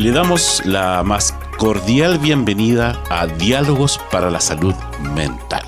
Le 0.00 0.12
damos 0.12 0.62
la 0.64 1.02
más 1.02 1.34
cordial 1.58 2.18
bienvenida 2.18 2.98
a 3.10 3.26
Diálogos 3.26 4.00
para 4.10 4.30
la 4.30 4.40
Salud 4.40 4.74
Mental. 5.14 5.62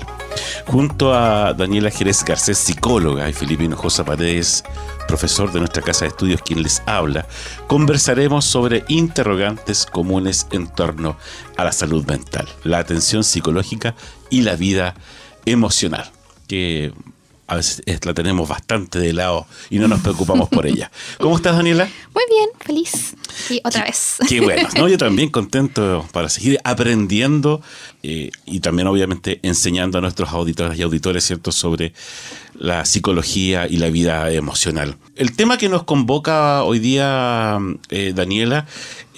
Junto 0.65 1.13
a 1.13 1.53
Daniela 1.53 1.91
Jerez 1.91 2.23
Garcés, 2.25 2.57
psicóloga, 2.57 3.29
y 3.29 3.33
Felipe 3.33 3.65
Hinojosa 3.65 4.03
Paredes, 4.03 4.63
profesor 5.07 5.53
de 5.53 5.59
nuestra 5.59 5.83
casa 5.83 6.05
de 6.05 6.09
estudios, 6.09 6.41
quien 6.41 6.63
les 6.63 6.81
habla, 6.87 7.27
conversaremos 7.67 8.43
sobre 8.43 8.83
interrogantes 8.87 9.85
comunes 9.85 10.47
en 10.49 10.65
torno 10.65 11.15
a 11.55 11.65
la 11.65 11.71
salud 11.71 12.03
mental, 12.07 12.49
la 12.63 12.79
atención 12.79 13.23
psicológica 13.23 13.93
y 14.31 14.41
la 14.41 14.55
vida 14.55 14.95
emocional, 15.45 16.09
que 16.47 16.91
a 17.53 17.57
veces 17.57 17.83
la 18.03 18.13
tenemos 18.13 18.49
bastante 18.49 18.99
de 18.99 19.13
lado 19.13 19.45
y 19.69 19.79
no 19.79 19.87
nos 19.87 20.01
preocupamos 20.01 20.49
por 20.49 20.65
ella. 20.65 20.91
¿Cómo 21.19 21.35
estás, 21.35 21.55
Daniela? 21.55 21.87
Muy 22.13 22.23
bien, 22.29 22.49
feliz. 22.59 23.15
Y 23.49 23.61
otra 23.63 23.83
vez. 23.83 24.17
Qué 24.27 24.41
bueno, 24.41 24.67
¿no? 24.75 24.87
Yo 24.87 24.97
también 24.97 25.29
contento 25.31 26.05
para 26.11 26.29
seguir 26.29 26.59
aprendiendo 26.63 27.61
eh, 28.01 28.31
y 28.45 28.59
también, 28.59 28.87
obviamente, 28.87 29.39
enseñando 29.43 29.97
a 29.97 30.01
nuestros 30.01 30.29
auditores 30.29 30.77
y 30.77 30.81
auditores, 30.81 31.23
¿cierto?, 31.23 31.51
sobre 31.51 31.93
la 32.55 32.85
psicología 32.85 33.67
y 33.67 33.77
la 33.77 33.89
vida 33.89 34.31
emocional. 34.31 34.97
El 35.15 35.35
tema 35.35 35.57
que 35.57 35.69
nos 35.69 35.83
convoca 35.83 36.63
hoy 36.63 36.79
día, 36.79 37.57
eh, 37.89 38.13
Daniela, 38.15 38.67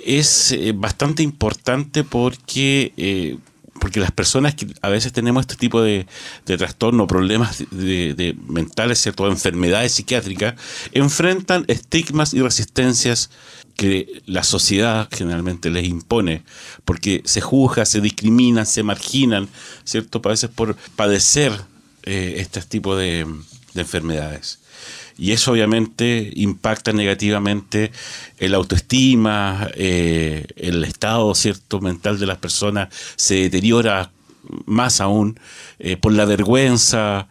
es 0.06 0.52
eh, 0.52 0.74
bastante 0.76 1.24
importante 1.24 2.04
porque 2.04 3.40
porque 3.80 4.00
las 4.00 4.12
personas 4.12 4.56
que 4.56 4.68
a 4.82 4.90
veces 4.90 5.12
tenemos 5.12 5.42
este 5.42 5.56
tipo 5.56 5.82
de, 5.82 6.08
de 6.46 6.58
trastorno, 6.58 7.08
problemas 7.08 7.64
de, 7.72 8.36
mentales, 8.48 9.02
¿cierto? 9.02 9.28
enfermedades 9.28 9.94
psiquiátricas, 9.94 10.56
enfrentan 10.92 11.66
estigmas 11.68 12.34
y 12.34 12.42
resistencias 12.42 13.30
que 13.76 14.22
la 14.26 14.44
sociedad 14.44 15.10
generalmente 15.12 15.70
les 15.70 15.86
impone, 15.86 16.44
porque 16.86 17.22
se 17.26 17.42
juzga, 17.42 17.86
se 17.86 18.00
discriminan, 18.00 18.66
se 18.66 18.84
marginan, 18.84 19.50
¿cierto? 19.84 20.22
A 20.24 20.30
veces 20.30 20.50
por 20.50 20.78
padecer 20.96 21.52
eh, 22.04 22.36
este 22.38 22.62
tipo 22.62 22.96
de 22.96 23.28
enfermedades 23.76 24.60
y 25.18 25.32
eso 25.32 25.52
obviamente 25.52 26.32
impacta 26.36 26.92
negativamente 26.92 27.92
el 28.38 28.54
autoestima, 28.54 29.70
eh, 29.76 30.46
el 30.56 30.84
estado 30.84 31.34
cierto 31.36 31.80
mental 31.80 32.20
de 32.20 32.26
las 32.26 32.38
personas 32.38 32.90
se 33.16 33.36
deteriora 33.36 34.12
más 34.66 35.02
aún 35.02 35.40
eh, 35.80 35.98
por 35.98 36.12
la 36.12 36.26
vergüenza, 36.26 37.28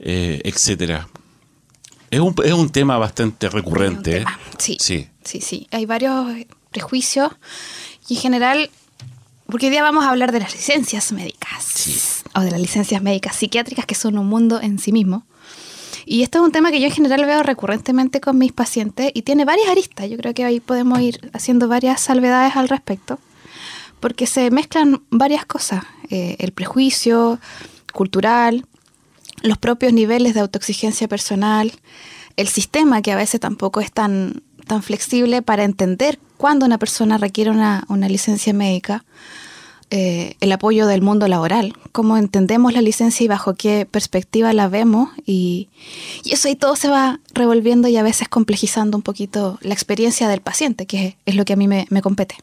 eh, 0.00 0.40
etcétera. 0.44 1.08
Es 2.10 2.20
un, 2.20 2.34
es 2.44 2.52
un 2.52 2.70
tema 2.70 2.98
bastante 2.98 3.48
recurrente. 3.48 4.24
Sí, 4.58 4.76
sí, 4.80 5.08
sí, 5.24 5.40
sí. 5.40 5.66
Hay 5.72 5.86
varios 5.86 6.26
prejuicios 6.70 7.32
y 8.08 8.14
en 8.14 8.20
general, 8.20 8.70
porque 9.46 9.66
hoy 9.66 9.70
día 9.70 9.82
vamos 9.82 10.04
a 10.04 10.10
hablar 10.10 10.32
de 10.32 10.40
las 10.40 10.54
licencias 10.54 11.12
médicas 11.12 12.22
o 12.34 12.40
de 12.40 12.50
las 12.50 12.60
licencias 12.60 13.02
médicas 13.02 13.36
psiquiátricas 13.36 13.86
que 13.86 13.94
son 13.94 14.16
un 14.18 14.26
mundo 14.26 14.60
en 14.60 14.78
sí 14.78 14.92
mismo. 14.92 15.26
Y 16.08 16.22
esto 16.22 16.38
es 16.38 16.44
un 16.44 16.52
tema 16.52 16.70
que 16.70 16.78
yo 16.80 16.86
en 16.86 16.92
general 16.92 17.26
veo 17.26 17.42
recurrentemente 17.42 18.20
con 18.20 18.38
mis 18.38 18.52
pacientes 18.52 19.10
y 19.12 19.22
tiene 19.22 19.44
varias 19.44 19.68
aristas. 19.68 20.08
Yo 20.08 20.16
creo 20.16 20.34
que 20.34 20.44
ahí 20.44 20.60
podemos 20.60 21.00
ir 21.00 21.30
haciendo 21.32 21.66
varias 21.66 22.00
salvedades 22.00 22.54
al 22.54 22.68
respecto, 22.68 23.18
porque 23.98 24.28
se 24.28 24.52
mezclan 24.52 25.02
varias 25.10 25.44
cosas. 25.44 25.82
Eh, 26.08 26.36
el 26.38 26.52
prejuicio 26.52 27.40
cultural, 27.92 28.64
los 29.42 29.58
propios 29.58 29.92
niveles 29.92 30.34
de 30.34 30.40
autoexigencia 30.40 31.08
personal, 31.08 31.72
el 32.36 32.46
sistema 32.46 33.02
que 33.02 33.10
a 33.10 33.16
veces 33.16 33.40
tampoco 33.40 33.80
es 33.80 33.90
tan, 33.90 34.44
tan 34.68 34.84
flexible 34.84 35.42
para 35.42 35.64
entender 35.64 36.20
cuándo 36.36 36.66
una 36.66 36.78
persona 36.78 37.18
requiere 37.18 37.50
una, 37.50 37.84
una 37.88 38.08
licencia 38.08 38.52
médica 38.52 39.04
eh, 39.90 40.34
el 40.40 40.50
apoyo 40.50 40.86
del 40.86 41.00
mundo 41.00 41.28
laboral, 41.28 41.72
cómo 41.92 42.16
entendemos 42.16 42.72
la 42.72 42.82
licencia 42.82 43.22
y 43.22 43.28
bajo 43.28 43.54
qué 43.54 43.86
perspectiva 43.88 44.52
la 44.52 44.68
vemos 44.68 45.10
y, 45.24 45.68
eso 46.24 46.48
ahí 46.48 46.56
todo 46.56 46.74
se 46.74 46.88
va 46.88 47.20
revolviendo 47.34 47.86
y 47.86 47.96
a 47.96 48.02
veces 48.02 48.28
complejizando 48.28 48.96
un 48.96 49.02
poquito 49.02 49.58
la 49.62 49.74
experiencia 49.74 50.28
del 50.28 50.40
paciente, 50.40 50.86
que 50.86 51.16
es 51.24 51.34
lo 51.36 51.44
que 51.44 51.52
a 51.52 51.56
mí 51.56 51.68
me, 51.68 51.86
me 51.90 52.02
compete. 52.02 52.36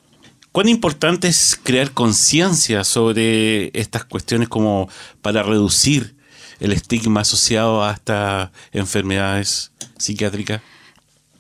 ¿Cuán 0.54 0.70
importante 0.70 1.28
es 1.28 1.60
crear 1.62 1.92
conciencia 1.92 2.84
sobre 2.84 3.78
estas 3.78 4.06
cuestiones 4.06 4.48
como 4.48 4.88
para 5.22 5.44
reducir 5.44 6.16
el 6.60 6.72
estigma 6.72 7.22
asociado 7.22 7.84
a 7.84 7.92
estas 7.92 8.52
enfermedades 8.72 9.72
psiquiátricas? 9.98 10.62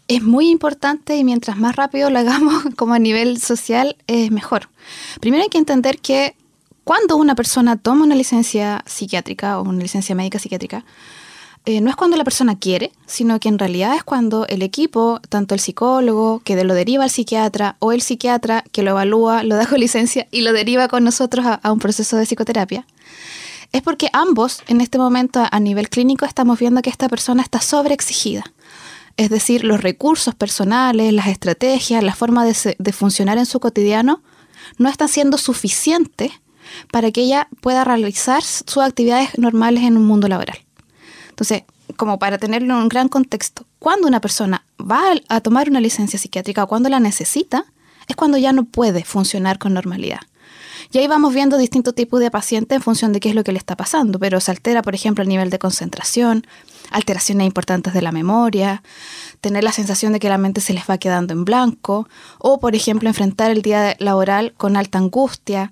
Es 0.07 0.21
muy 0.21 0.49
importante 0.49 1.15
y 1.15 1.23
mientras 1.23 1.57
más 1.57 1.75
rápido 1.75 2.09
lo 2.09 2.19
hagamos 2.19 2.63
como 2.75 2.93
a 2.93 2.99
nivel 2.99 3.39
social 3.39 3.95
es 4.07 4.31
mejor. 4.31 4.69
Primero 5.19 5.43
hay 5.43 5.49
que 5.49 5.57
entender 5.57 5.99
que 5.99 6.35
cuando 6.83 7.15
una 7.15 7.35
persona 7.35 7.77
toma 7.77 8.03
una 8.03 8.15
licencia 8.15 8.83
psiquiátrica 8.85 9.59
o 9.59 9.63
una 9.63 9.81
licencia 9.81 10.15
médica 10.15 10.39
psiquiátrica, 10.39 10.83
eh, 11.65 11.79
no 11.79 11.89
es 11.89 11.95
cuando 11.95 12.17
la 12.17 12.25
persona 12.25 12.59
quiere, 12.59 12.91
sino 13.05 13.39
que 13.39 13.47
en 13.47 13.57
realidad 13.57 13.95
es 13.95 14.03
cuando 14.03 14.45
el 14.47 14.61
equipo, 14.61 15.21
tanto 15.29 15.55
el 15.55 15.61
psicólogo 15.61 16.41
que 16.43 16.61
lo 16.61 16.73
deriva 16.73 17.05
al 17.05 17.09
psiquiatra 17.09 17.77
o 17.79 17.93
el 17.93 18.01
psiquiatra 18.01 18.65
que 18.73 18.83
lo 18.83 18.91
evalúa, 18.91 19.43
lo 19.43 19.55
da 19.55 19.65
con 19.65 19.79
licencia 19.79 20.27
y 20.29 20.41
lo 20.41 20.51
deriva 20.51 20.89
con 20.89 21.05
nosotros 21.05 21.45
a, 21.45 21.53
a 21.53 21.71
un 21.71 21.79
proceso 21.79 22.17
de 22.17 22.25
psicoterapia, 22.25 22.85
es 23.71 23.81
porque 23.81 24.09
ambos 24.11 24.61
en 24.67 24.81
este 24.81 24.97
momento 24.97 25.41
a 25.49 25.59
nivel 25.61 25.89
clínico 25.89 26.25
estamos 26.25 26.59
viendo 26.59 26.81
que 26.81 26.89
esta 26.89 27.07
persona 27.07 27.41
está 27.41 27.61
sobreexigida. 27.61 28.43
Es 29.17 29.29
decir, 29.29 29.63
los 29.63 29.81
recursos 29.81 30.33
personales, 30.33 31.13
las 31.13 31.27
estrategias, 31.27 32.03
la 32.03 32.15
forma 32.15 32.45
de, 32.45 32.93
funcionar 32.93 33.37
en 33.37 33.45
su 33.45 33.59
cotidiano 33.59 34.23
no 34.77 34.89
están 34.89 35.07
siendo 35.07 35.37
suficientes 35.37 36.31
para 36.91 37.11
que 37.11 37.21
ella 37.21 37.47
pueda 37.61 37.83
realizar 37.83 38.43
sus 38.43 38.77
actividades 38.77 39.37
normales 39.37 39.83
en 39.83 39.97
un 39.97 40.05
mundo 40.05 40.27
laboral. 40.27 40.57
Entonces, 41.29 41.63
como 41.95 42.17
para 42.17 42.37
tenerlo 42.37 42.73
en 42.75 42.81
un 42.81 42.89
gran 42.89 43.07
contexto, 43.07 43.65
cuando 43.77 44.07
una 44.07 44.21
persona 44.21 44.65
va 44.79 45.03
a 45.29 45.41
tomar 45.41 45.69
una 45.69 45.81
licencia 45.81 46.17
psiquiátrica 46.17 46.63
o 46.63 46.67
cuando 46.67 46.89
la 46.89 46.99
necesita, 46.99 47.65
es 48.07 48.15
cuando 48.15 48.37
ya 48.37 48.51
no 48.51 48.65
puede 48.65 49.03
funcionar 49.03 49.59
con 49.59 49.73
normalidad. 49.73 50.19
Y 50.93 50.99
ahí 50.99 51.07
vamos 51.07 51.33
viendo 51.33 51.57
distintos 51.57 51.95
tipos 51.95 52.19
de 52.19 52.29
pacientes 52.29 52.75
en 52.75 52.81
función 52.83 53.13
de 53.13 53.19
qué 53.19 53.29
es 53.29 53.35
lo 53.35 53.43
que 53.43 53.51
le 53.51 53.57
está 53.57 53.75
pasando, 53.75 54.19
pero 54.19 54.39
se 54.39 54.51
altera, 54.51 54.83
por 54.83 54.93
ejemplo, 54.93 55.23
el 55.23 55.27
nivel 55.27 55.49
de 55.49 55.57
concentración, 55.57 56.45
alteraciones 56.91 57.47
importantes 57.47 57.95
de 57.95 58.03
la 58.03 58.11
memoria, 58.11 58.83
tener 59.41 59.63
la 59.63 59.71
sensación 59.71 60.13
de 60.13 60.19
que 60.19 60.29
la 60.29 60.37
mente 60.37 60.61
se 60.61 60.71
les 60.71 60.87
va 60.87 60.99
quedando 60.99 61.33
en 61.33 61.45
blanco, 61.45 62.07
o 62.37 62.59
por 62.59 62.75
ejemplo 62.75 63.09
enfrentar 63.09 63.49
el 63.49 63.63
día 63.63 63.95
laboral 63.97 64.53
con 64.55 64.77
alta 64.77 64.99
angustia, 64.99 65.71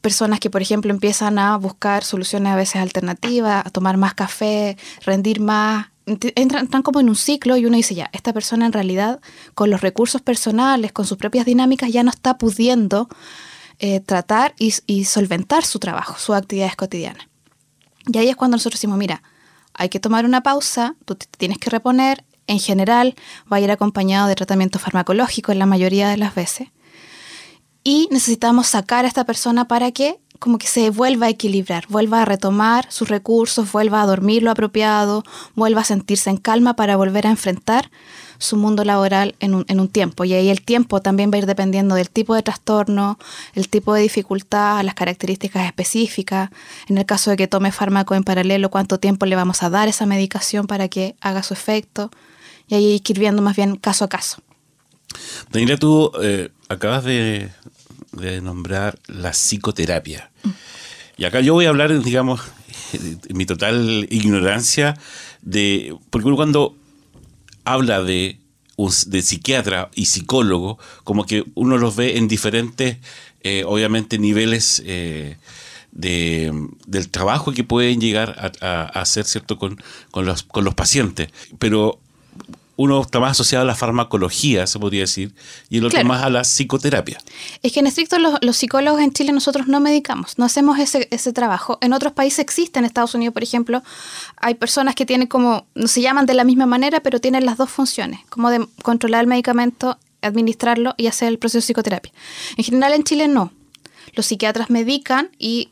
personas 0.00 0.38
que 0.38 0.48
por 0.48 0.62
ejemplo 0.62 0.92
empiezan 0.92 1.40
a 1.40 1.56
buscar 1.56 2.04
soluciones 2.04 2.52
a 2.52 2.56
veces 2.56 2.76
alternativas, 2.76 3.66
a 3.66 3.70
tomar 3.70 3.96
más 3.96 4.14
café, 4.14 4.76
rendir 5.04 5.40
más, 5.40 5.88
entran, 6.06 6.68
como 6.84 7.00
en 7.00 7.08
un 7.08 7.16
ciclo 7.16 7.56
y 7.56 7.66
uno 7.66 7.76
dice 7.76 7.96
ya, 7.96 8.10
esta 8.12 8.32
persona 8.32 8.66
en 8.66 8.72
realidad 8.72 9.18
con 9.54 9.70
los 9.70 9.80
recursos 9.80 10.22
personales, 10.22 10.92
con 10.92 11.04
sus 11.04 11.18
propias 11.18 11.46
dinámicas 11.46 11.90
ya 11.90 12.04
no 12.04 12.10
está 12.10 12.38
pudiendo 12.38 13.08
eh, 13.78 14.00
tratar 14.00 14.54
y, 14.58 14.74
y 14.86 15.04
solventar 15.04 15.64
su 15.64 15.78
trabajo, 15.78 16.16
sus 16.18 16.34
actividades 16.34 16.76
cotidianas. 16.76 17.28
Y 18.06 18.18
ahí 18.18 18.28
es 18.28 18.36
cuando 18.36 18.56
nosotros 18.56 18.80
decimos, 18.80 18.98
mira, 18.98 19.22
hay 19.74 19.88
que 19.88 20.00
tomar 20.00 20.24
una 20.24 20.42
pausa, 20.42 20.94
tú 21.04 21.14
te 21.14 21.26
tienes 21.36 21.58
que 21.58 21.70
reponer, 21.70 22.24
en 22.46 22.60
general 22.60 23.14
va 23.52 23.58
a 23.58 23.60
ir 23.60 23.70
acompañado 23.70 24.28
de 24.28 24.34
tratamiento 24.34 24.78
farmacológico 24.78 25.52
en 25.52 25.58
la 25.58 25.66
mayoría 25.66 26.08
de 26.08 26.16
las 26.16 26.34
veces. 26.34 26.68
Y 27.84 28.08
necesitamos 28.10 28.68
sacar 28.68 29.04
a 29.04 29.08
esta 29.08 29.24
persona 29.24 29.68
para 29.68 29.92
que 29.92 30.18
como 30.38 30.58
que 30.58 30.66
se 30.66 30.90
vuelva 30.90 31.26
a 31.26 31.30
equilibrar, 31.30 31.84
vuelva 31.88 32.22
a 32.22 32.24
retomar 32.24 32.90
sus 32.90 33.08
recursos, 33.08 33.72
vuelva 33.72 34.02
a 34.02 34.06
dormir 34.06 34.42
lo 34.42 34.50
apropiado, 34.50 35.24
vuelva 35.54 35.80
a 35.80 35.84
sentirse 35.84 36.30
en 36.30 36.36
calma 36.36 36.74
para 36.76 36.96
volver 36.96 37.26
a 37.26 37.30
enfrentar 37.30 37.90
su 38.38 38.56
mundo 38.56 38.84
laboral 38.84 39.34
en 39.40 39.54
un, 39.54 39.64
en 39.68 39.80
un 39.80 39.88
tiempo. 39.88 40.24
Y 40.24 40.34
ahí 40.34 40.48
el 40.48 40.62
tiempo 40.62 41.00
también 41.00 41.30
va 41.30 41.36
a 41.36 41.38
ir 41.38 41.46
dependiendo 41.46 41.94
del 41.94 42.10
tipo 42.10 42.34
de 42.34 42.42
trastorno, 42.42 43.18
el 43.54 43.68
tipo 43.68 43.94
de 43.94 44.02
dificultad, 44.02 44.82
las 44.84 44.94
características 44.94 45.66
específicas. 45.66 46.50
En 46.88 46.98
el 46.98 47.06
caso 47.06 47.30
de 47.30 47.36
que 47.36 47.48
tome 47.48 47.72
fármaco 47.72 48.14
en 48.14 48.24
paralelo, 48.24 48.70
cuánto 48.70 48.98
tiempo 48.98 49.26
le 49.26 49.36
vamos 49.36 49.62
a 49.62 49.70
dar 49.70 49.88
esa 49.88 50.06
medicación 50.06 50.66
para 50.66 50.88
que 50.88 51.16
haga 51.20 51.42
su 51.42 51.54
efecto. 51.54 52.10
Y 52.68 52.74
ahí 52.74 52.92
hay 52.92 53.00
que 53.00 53.12
ir 53.12 53.18
viendo 53.18 53.42
más 53.42 53.56
bien 53.56 53.76
caso 53.76 54.04
a 54.04 54.08
caso. 54.08 54.42
Daniela, 55.50 55.76
tú 55.76 56.10
eh, 56.20 56.50
acabas 56.68 57.04
de, 57.04 57.50
de 58.12 58.40
nombrar 58.40 58.98
la 59.06 59.32
psicoterapia. 59.32 60.30
Y 61.16 61.24
acá 61.24 61.40
yo 61.40 61.54
voy 61.54 61.66
a 61.66 61.70
hablar, 61.70 62.02
digamos, 62.02 62.40
mi 63.30 63.46
total 63.46 64.06
ignorancia 64.10 64.98
de. 65.42 65.96
Porque 66.10 66.28
uno 66.28 66.36
cuando 66.36 66.76
habla 67.66 68.02
de, 68.02 68.38
de 69.06 69.22
psiquiatra 69.22 69.90
y 69.94 70.06
psicólogo, 70.06 70.78
como 71.04 71.26
que 71.26 71.44
uno 71.54 71.76
los 71.76 71.96
ve 71.96 72.16
en 72.16 72.28
diferentes, 72.28 72.98
eh, 73.42 73.64
obviamente, 73.66 74.18
niveles. 74.18 74.82
Eh, 74.86 75.36
de, 75.92 76.52
del 76.86 77.08
trabajo 77.08 77.52
que 77.52 77.64
pueden 77.64 78.02
llegar 78.02 78.52
a, 78.60 78.82
hacer 79.00 79.24
cierto 79.24 79.56
con, 79.56 79.82
con, 80.10 80.26
los, 80.26 80.42
con 80.42 80.62
los 80.62 80.74
pacientes. 80.74 81.30
Pero 81.58 82.00
uno 82.76 83.00
está 83.00 83.20
más 83.20 83.32
asociado 83.32 83.62
a 83.62 83.66
la 83.66 83.74
farmacología, 83.74 84.66
se 84.66 84.78
podría 84.78 85.02
decir, 85.02 85.34
y 85.70 85.78
el 85.78 85.86
otro 85.86 86.04
más 86.04 86.22
a 86.22 86.30
la 86.30 86.42
psicoterapia. 86.42 87.18
Es 87.62 87.72
que 87.72 87.80
en 87.80 87.86
estricto 87.86 88.18
los, 88.18 88.56
psicólogos 88.56 89.00
en 89.00 89.12
Chile 89.12 89.32
nosotros 89.32 89.66
no 89.66 89.80
medicamos, 89.80 90.38
no 90.38 90.44
hacemos 90.44 90.78
ese, 90.78 91.08
ese 91.10 91.32
trabajo. 91.32 91.78
En 91.80 91.92
otros 91.92 92.12
países 92.12 92.40
existe, 92.40 92.78
en 92.78 92.84
Estados 92.84 93.14
Unidos, 93.14 93.32
por 93.32 93.42
ejemplo, 93.42 93.82
hay 94.36 94.54
personas 94.54 94.94
que 94.94 95.06
tienen 95.06 95.26
como, 95.26 95.66
no 95.74 95.88
se 95.88 96.02
llaman 96.02 96.26
de 96.26 96.34
la 96.34 96.44
misma 96.44 96.66
manera, 96.66 97.00
pero 97.00 97.20
tienen 97.20 97.46
las 97.46 97.56
dos 97.56 97.70
funciones, 97.70 98.20
como 98.28 98.50
de 98.50 98.66
controlar 98.82 99.22
el 99.22 99.26
medicamento, 99.26 99.98
administrarlo 100.22 100.94
y 100.96 101.06
hacer 101.06 101.28
el 101.28 101.38
proceso 101.38 101.58
de 101.58 101.66
psicoterapia. 101.66 102.12
En 102.56 102.64
general 102.64 102.92
en 102.92 103.04
Chile 103.04 103.28
no. 103.28 103.52
Los 104.14 104.26
psiquiatras 104.26 104.70
medican 104.70 105.30
y 105.38 105.70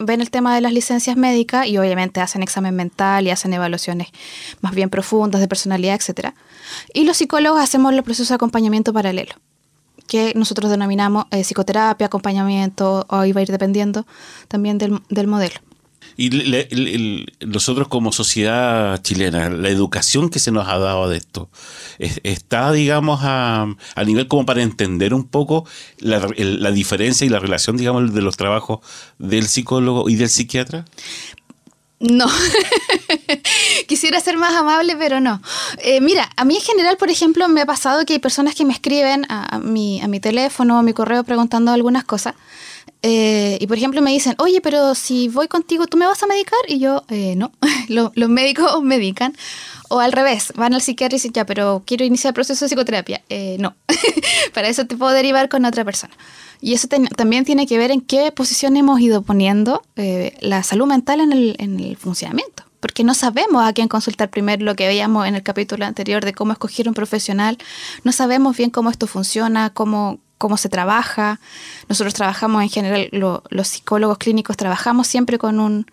ven 0.00 0.20
el 0.20 0.30
tema 0.30 0.54
de 0.54 0.60
las 0.60 0.72
licencias 0.72 1.16
médicas 1.16 1.66
y 1.66 1.78
obviamente 1.78 2.20
hacen 2.20 2.42
examen 2.42 2.74
mental 2.74 3.26
y 3.26 3.30
hacen 3.30 3.52
evaluaciones 3.52 4.08
más 4.60 4.74
bien 4.74 4.90
profundas 4.90 5.40
de 5.40 5.48
personalidad, 5.48 5.94
etc. 6.00 6.34
Y 6.94 7.04
los 7.04 7.16
psicólogos 7.16 7.60
hacemos 7.60 7.94
los 7.94 8.04
procesos 8.04 8.28
de 8.28 8.34
acompañamiento 8.36 8.92
paralelo, 8.92 9.34
que 10.06 10.32
nosotros 10.34 10.70
denominamos 10.70 11.26
eh, 11.30 11.42
psicoterapia, 11.42 12.06
acompañamiento, 12.06 13.06
o 13.08 13.24
iba 13.24 13.40
a 13.40 13.42
ir 13.42 13.50
dependiendo 13.50 14.06
también 14.48 14.78
del, 14.78 15.00
del 15.08 15.26
modelo. 15.26 15.60
Y 16.16 17.26
nosotros 17.46 17.88
como 17.88 18.12
sociedad 18.12 19.00
chilena, 19.02 19.48
la 19.48 19.68
educación 19.68 20.28
que 20.28 20.38
se 20.38 20.52
nos 20.52 20.68
ha 20.68 20.78
dado 20.78 21.08
de 21.08 21.16
esto, 21.16 21.48
está, 21.98 22.72
digamos, 22.72 23.20
a, 23.22 23.66
nivel 24.04 24.28
como 24.28 24.44
para 24.46 24.62
entender 24.62 25.14
un 25.14 25.24
poco 25.24 25.66
la, 25.98 26.28
la, 26.36 26.70
diferencia 26.72 27.26
y 27.26 27.30
la 27.30 27.38
relación, 27.38 27.76
digamos, 27.76 28.12
de 28.12 28.22
los 28.22 28.36
trabajos 28.36 28.80
del 29.18 29.46
psicólogo 29.46 30.08
y 30.08 30.16
del 30.16 30.28
psiquiatra. 30.28 30.84
No, 32.00 32.26
quisiera 33.86 34.20
ser 34.20 34.38
más 34.38 34.54
amable, 34.54 34.96
pero 34.96 35.20
no. 35.20 35.42
Eh, 35.78 36.00
mira, 36.00 36.30
a 36.34 36.46
mí 36.46 36.56
en 36.56 36.62
general, 36.62 36.96
por 36.96 37.10
ejemplo, 37.10 37.46
me 37.48 37.60
ha 37.60 37.66
pasado 37.66 38.06
que 38.06 38.14
hay 38.14 38.18
personas 38.18 38.54
que 38.54 38.64
me 38.64 38.72
escriben 38.72 39.26
a, 39.28 39.58
mi, 39.58 40.00
a 40.00 40.08
mi 40.08 40.18
teléfono 40.18 40.76
o 40.76 40.78
a 40.78 40.82
mi 40.82 40.94
correo 40.94 41.24
preguntando 41.24 41.72
algunas 41.72 42.04
cosas 42.04 42.36
eh, 43.02 43.56
y 43.60 43.66
por 43.66 43.78
ejemplo 43.78 44.02
me 44.02 44.10
dicen, 44.10 44.34
oye, 44.38 44.60
pero 44.60 44.94
si 44.94 45.28
voy 45.28 45.48
contigo, 45.48 45.86
¿tú 45.86 45.96
me 45.96 46.06
vas 46.06 46.22
a 46.22 46.26
medicar? 46.26 46.58
Y 46.68 46.78
yo, 46.78 47.04
eh, 47.08 47.34
no, 47.36 47.52
los, 47.88 48.12
médicos 48.28 48.70
medican. 48.82 49.34
O 49.92 49.98
al 49.98 50.12
revés, 50.12 50.52
van 50.54 50.72
al 50.72 50.82
psiquiatra 50.82 51.16
y 51.16 51.18
dicen, 51.18 51.32
ya, 51.32 51.44
pero 51.44 51.82
quiero 51.84 52.04
iniciar 52.04 52.30
el 52.30 52.34
proceso 52.34 52.64
de 52.64 52.68
psicoterapia. 52.68 53.22
Eh, 53.28 53.56
no, 53.58 53.74
para 54.54 54.68
eso 54.68 54.86
te 54.86 54.96
puedo 54.96 55.12
derivar 55.12 55.48
con 55.48 55.64
otra 55.64 55.84
persona. 55.84 56.14
Y 56.60 56.74
eso 56.74 56.88
también 57.16 57.44
tiene 57.44 57.66
que 57.66 57.78
ver 57.78 57.90
en 57.90 58.00
qué 58.00 58.30
posición 58.30 58.76
hemos 58.76 59.00
ido 59.00 59.22
poniendo 59.22 59.82
la 60.40 60.62
salud 60.62 60.86
mental 60.86 61.20
en 61.20 61.32
el, 61.32 61.56
en 61.58 61.80
el 61.80 61.96
funcionamiento 61.96 62.64
porque 62.80 63.04
no 63.04 63.14
sabemos 63.14 63.66
a 63.66 63.72
quién 63.74 63.88
consultar 63.88 64.30
primero, 64.30 64.64
lo 64.64 64.74
que 64.74 64.86
veíamos 64.86 65.26
en 65.26 65.34
el 65.34 65.42
capítulo 65.42 65.84
anterior 65.84 66.24
de 66.24 66.32
cómo 66.32 66.52
escoger 66.52 66.88
un 66.88 66.94
profesional, 66.94 67.58
no 68.04 68.12
sabemos 68.12 68.56
bien 68.56 68.70
cómo 68.70 68.90
esto 68.90 69.06
funciona, 69.06 69.70
cómo, 69.70 70.18
cómo 70.40 70.56
se 70.56 70.70
trabaja. 70.70 71.38
Nosotros 71.90 72.14
trabajamos 72.14 72.62
en 72.62 72.70
general, 72.70 73.10
los 73.12 73.68
psicólogos 73.68 74.16
clínicos 74.16 74.56
trabajamos 74.56 75.06
siempre 75.06 75.36
con 75.36 75.60
un, 75.60 75.84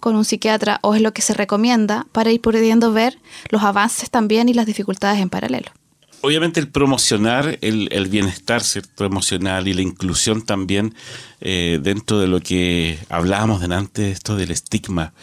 con 0.00 0.14
un 0.14 0.26
psiquiatra 0.26 0.78
o 0.82 0.94
es 0.94 1.00
lo 1.00 1.14
que 1.14 1.22
se 1.22 1.32
recomienda 1.32 2.06
para 2.12 2.30
ir 2.30 2.42
pudiendo 2.42 2.92
ver 2.92 3.18
los 3.48 3.62
avances 3.62 4.10
también 4.10 4.50
y 4.50 4.52
las 4.54 4.66
dificultades 4.66 5.18
en 5.18 5.30
paralelo. 5.30 5.72
Obviamente 6.20 6.60
el 6.60 6.68
promocionar 6.68 7.58
el, 7.62 8.08
bienestar 8.08 8.62
¿cierto? 8.62 9.06
emocional 9.06 9.66
y 9.66 9.72
la 9.72 9.80
inclusión 9.80 10.42
también 10.42 10.94
eh, 11.40 11.78
dentro 11.82 12.18
de 12.18 12.26
lo 12.26 12.40
que 12.40 12.98
hablábamos 13.08 13.62
delante, 13.62 14.10
esto 14.10 14.36
del 14.36 14.50
estigma, 14.50 15.14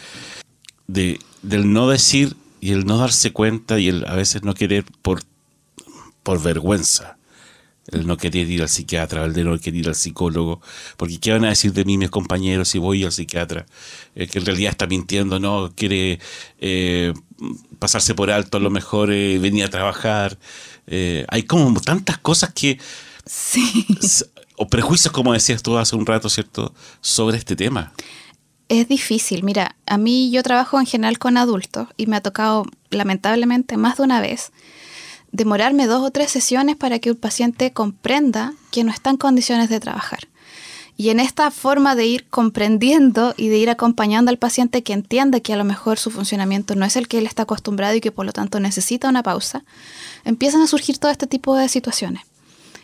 de, 0.87 1.19
del 1.43 1.71
no 1.71 1.87
decir 1.87 2.35
y 2.59 2.71
el 2.71 2.85
no 2.85 2.97
darse 2.97 3.31
cuenta 3.31 3.79
y 3.79 3.89
el 3.89 4.03
a 4.07 4.15
veces 4.15 4.41
no 4.41 4.55
querer 4.55 4.83
por, 5.03 5.21
por 6.23 6.41
vergüenza 6.41 7.17
el 7.93 8.07
no 8.07 8.17
querer 8.17 8.49
ir 8.49 8.61
al 8.61 8.69
psiquiatra, 8.69 9.25
el 9.25 9.33
de 9.33 9.43
no 9.43 9.57
querer 9.59 9.81
ir 9.81 9.87
al 9.87 9.95
psicólogo, 9.95 10.61
porque 10.97 11.19
¿qué 11.19 11.31
van 11.31 11.45
a 11.45 11.49
decir 11.49 11.73
de 11.73 11.85
mí 11.85 11.97
mis 11.97 12.09
compañeros 12.09 12.69
si 12.69 12.77
voy 12.79 13.03
al 13.03 13.11
psiquiatra? 13.11 13.65
que 14.13 14.39
en 14.39 14.45
realidad 14.45 14.71
está 14.71 14.85
mintiendo, 14.87 15.39
¿no? 15.39 15.71
Quiere 15.75 16.19
eh, 16.59 17.13
pasarse 17.79 18.13
por 18.13 18.29
alto, 18.31 18.57
a 18.57 18.61
lo 18.61 18.69
mejor 18.69 19.11
eh, 19.11 19.39
venir 19.39 19.63
a 19.63 19.69
trabajar. 19.69 20.37
Eh, 20.87 21.25
hay 21.29 21.43
como 21.43 21.79
tantas 21.81 22.17
cosas 22.17 22.53
que... 22.53 22.79
Sí. 23.25 23.85
O 24.55 24.67
prejuicios, 24.67 25.11
como 25.11 25.33
decías 25.33 25.63
tú 25.63 25.77
hace 25.77 25.95
un 25.95 26.05
rato, 26.05 26.29
¿cierto?, 26.29 26.73
sobre 27.01 27.37
este 27.37 27.55
tema. 27.55 27.91
Es 28.69 28.87
difícil. 28.87 29.43
Mira, 29.43 29.75
a 29.87 29.97
mí 29.97 30.29
yo 30.31 30.43
trabajo 30.43 30.79
en 30.79 30.85
general 30.85 31.17
con 31.17 31.37
adultos 31.37 31.87
y 31.97 32.05
me 32.05 32.17
ha 32.17 32.21
tocado, 32.21 32.65
lamentablemente, 32.91 33.77
más 33.77 33.97
de 33.97 34.03
una 34.03 34.21
vez 34.21 34.51
demorarme 35.33 35.87
dos 35.87 36.03
o 36.03 36.11
tres 36.11 36.31
sesiones 36.31 36.77
para 36.77 36.99
que 36.99 37.11
un 37.11 37.17
paciente 37.17 37.73
comprenda 37.73 38.53
que 38.71 38.85
no 38.85 38.91
está 38.91 39.09
en 39.09 39.17
condiciones 39.17 39.67
de 39.67 39.81
trabajar. 39.81 40.29
Y 40.95 41.09
en 41.09 41.19
esta 41.19 41.49
forma 41.49 41.95
de 41.95 42.05
ir 42.05 42.29
comprendiendo 42.29 43.33
y 43.35 43.47
de 43.47 43.57
ir 43.57 43.71
acompañando 43.71 44.29
al 44.29 44.37
paciente 44.37 44.83
que 44.83 44.93
entienda 44.93 45.39
que 45.39 45.51
a 45.51 45.57
lo 45.57 45.63
mejor 45.63 45.97
su 45.97 46.11
funcionamiento 46.11 46.75
no 46.75 46.85
es 46.85 46.95
el 46.95 47.07
que 47.07 47.17
él 47.17 47.25
está 47.25 47.43
acostumbrado 47.43 47.95
y 47.95 48.01
que 48.01 48.11
por 48.11 48.27
lo 48.27 48.31
tanto 48.31 48.59
necesita 48.59 49.09
una 49.09 49.23
pausa, 49.23 49.63
empiezan 50.23 50.61
a 50.61 50.67
surgir 50.67 50.99
todo 50.99 51.11
este 51.11 51.25
tipo 51.25 51.55
de 51.55 51.67
situaciones. 51.67 52.23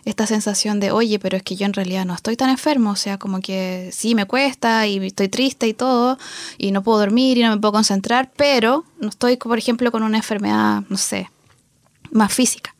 Esta 0.05 0.25
sensación 0.25 0.79
de, 0.79 0.89
oye, 0.91 1.19
pero 1.19 1.37
es 1.37 1.43
que 1.43 1.55
yo 1.55 1.67
en 1.67 1.73
realidad 1.73 2.05
no 2.05 2.15
estoy 2.15 2.35
tan 2.35 2.49
enfermo, 2.49 2.91
o 2.91 2.95
sea, 2.95 3.19
como 3.19 3.41
que 3.41 3.91
sí 3.93 4.15
me 4.15 4.25
cuesta 4.25 4.87
y 4.87 5.05
estoy 5.05 5.27
triste 5.27 5.67
y 5.67 5.75
todo, 5.75 6.17
y 6.57 6.71
no 6.71 6.81
puedo 6.81 6.97
dormir 6.97 7.37
y 7.37 7.43
no 7.43 7.51
me 7.51 7.61
puedo 7.61 7.73
concentrar, 7.73 8.31
pero 8.35 8.85
no 8.99 9.09
estoy, 9.09 9.37
por 9.37 9.59
ejemplo, 9.59 9.91
con 9.91 10.01
una 10.01 10.17
enfermedad, 10.17 10.83
no 10.89 10.97
sé, 10.97 11.29
más 12.11 12.33
física. 12.33 12.75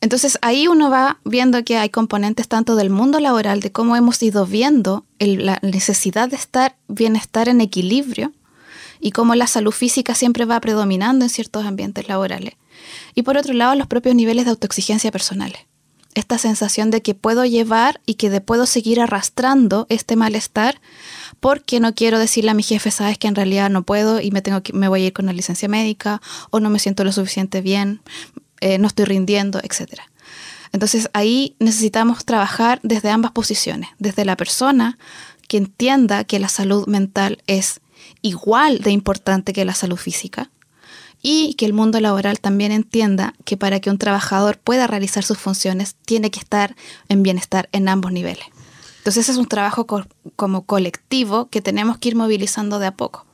Entonces 0.00 0.38
ahí 0.42 0.68
uno 0.68 0.90
va 0.90 1.18
viendo 1.24 1.64
que 1.64 1.78
hay 1.78 1.88
componentes 1.88 2.46
tanto 2.46 2.76
del 2.76 2.90
mundo 2.90 3.20
laboral, 3.20 3.60
de 3.60 3.72
cómo 3.72 3.96
hemos 3.96 4.22
ido 4.22 4.44
viendo 4.44 5.06
la 5.18 5.58
necesidad 5.62 6.28
de 6.28 6.36
estar 6.36 6.76
bienestar 6.88 7.48
en 7.48 7.62
equilibrio 7.62 8.32
y 9.00 9.12
cómo 9.12 9.34
la 9.34 9.46
salud 9.46 9.72
física 9.72 10.14
siempre 10.14 10.44
va 10.44 10.60
predominando 10.60 11.24
en 11.24 11.30
ciertos 11.30 11.64
ambientes 11.64 12.06
laborales. 12.06 12.54
Y 13.14 13.22
por 13.22 13.38
otro 13.38 13.54
lado, 13.54 13.74
los 13.76 13.86
propios 13.86 14.14
niveles 14.14 14.44
de 14.44 14.50
autoexigencia 14.50 15.10
personales. 15.10 15.60
Esta 16.14 16.38
sensación 16.38 16.90
de 16.90 17.02
que 17.02 17.14
puedo 17.14 17.44
llevar 17.44 18.00
y 18.06 18.14
que 18.14 18.30
de 18.30 18.40
puedo 18.40 18.66
seguir 18.66 19.00
arrastrando 19.00 19.86
este 19.88 20.16
malestar 20.16 20.80
porque 21.40 21.80
no 21.80 21.94
quiero 21.94 22.18
decirle 22.18 22.52
a 22.52 22.54
mi 22.54 22.62
jefe, 22.62 22.90
sabes 22.90 23.18
que 23.18 23.28
en 23.28 23.34
realidad 23.34 23.68
no 23.70 23.82
puedo 23.82 24.20
y 24.20 24.30
me, 24.30 24.40
tengo 24.40 24.62
que, 24.62 24.72
me 24.72 24.88
voy 24.88 25.02
a 25.02 25.06
ir 25.06 25.12
con 25.12 25.24
una 25.24 25.32
licencia 25.32 25.68
médica 25.68 26.22
o 26.50 26.60
no 26.60 26.70
me 26.70 26.78
siento 26.78 27.04
lo 27.04 27.12
suficiente 27.12 27.60
bien, 27.60 28.00
eh, 28.60 28.78
no 28.78 28.86
estoy 28.86 29.04
rindiendo, 29.04 29.60
etc. 29.62 30.00
Entonces 30.72 31.10
ahí 31.12 31.56
necesitamos 31.58 32.24
trabajar 32.24 32.80
desde 32.82 33.10
ambas 33.10 33.32
posiciones, 33.32 33.90
desde 33.98 34.24
la 34.24 34.36
persona 34.36 34.98
que 35.48 35.56
entienda 35.56 36.24
que 36.24 36.38
la 36.38 36.48
salud 36.48 36.86
mental 36.86 37.42
es 37.46 37.80
igual 38.22 38.78
de 38.80 38.90
importante 38.90 39.52
que 39.52 39.64
la 39.64 39.74
salud 39.74 39.96
física 39.96 40.50
y 41.26 41.54
que 41.54 41.64
el 41.64 41.72
mundo 41.72 41.98
laboral 42.00 42.38
también 42.38 42.70
entienda 42.70 43.32
que 43.46 43.56
para 43.56 43.80
que 43.80 43.88
un 43.88 43.96
trabajador 43.96 44.58
pueda 44.58 44.86
realizar 44.86 45.24
sus 45.24 45.38
funciones 45.38 45.96
tiene 46.04 46.30
que 46.30 46.38
estar 46.38 46.76
en 47.08 47.22
bienestar 47.22 47.70
en 47.72 47.88
ambos 47.88 48.12
niveles. 48.12 48.44
Entonces 48.98 49.30
es 49.30 49.38
un 49.38 49.46
trabajo 49.46 49.86
como 50.36 50.66
colectivo 50.66 51.48
que 51.48 51.62
tenemos 51.62 51.96
que 51.96 52.10
ir 52.10 52.14
movilizando 52.14 52.78
de 52.78 52.88
a 52.88 52.96
poco. 52.96 53.26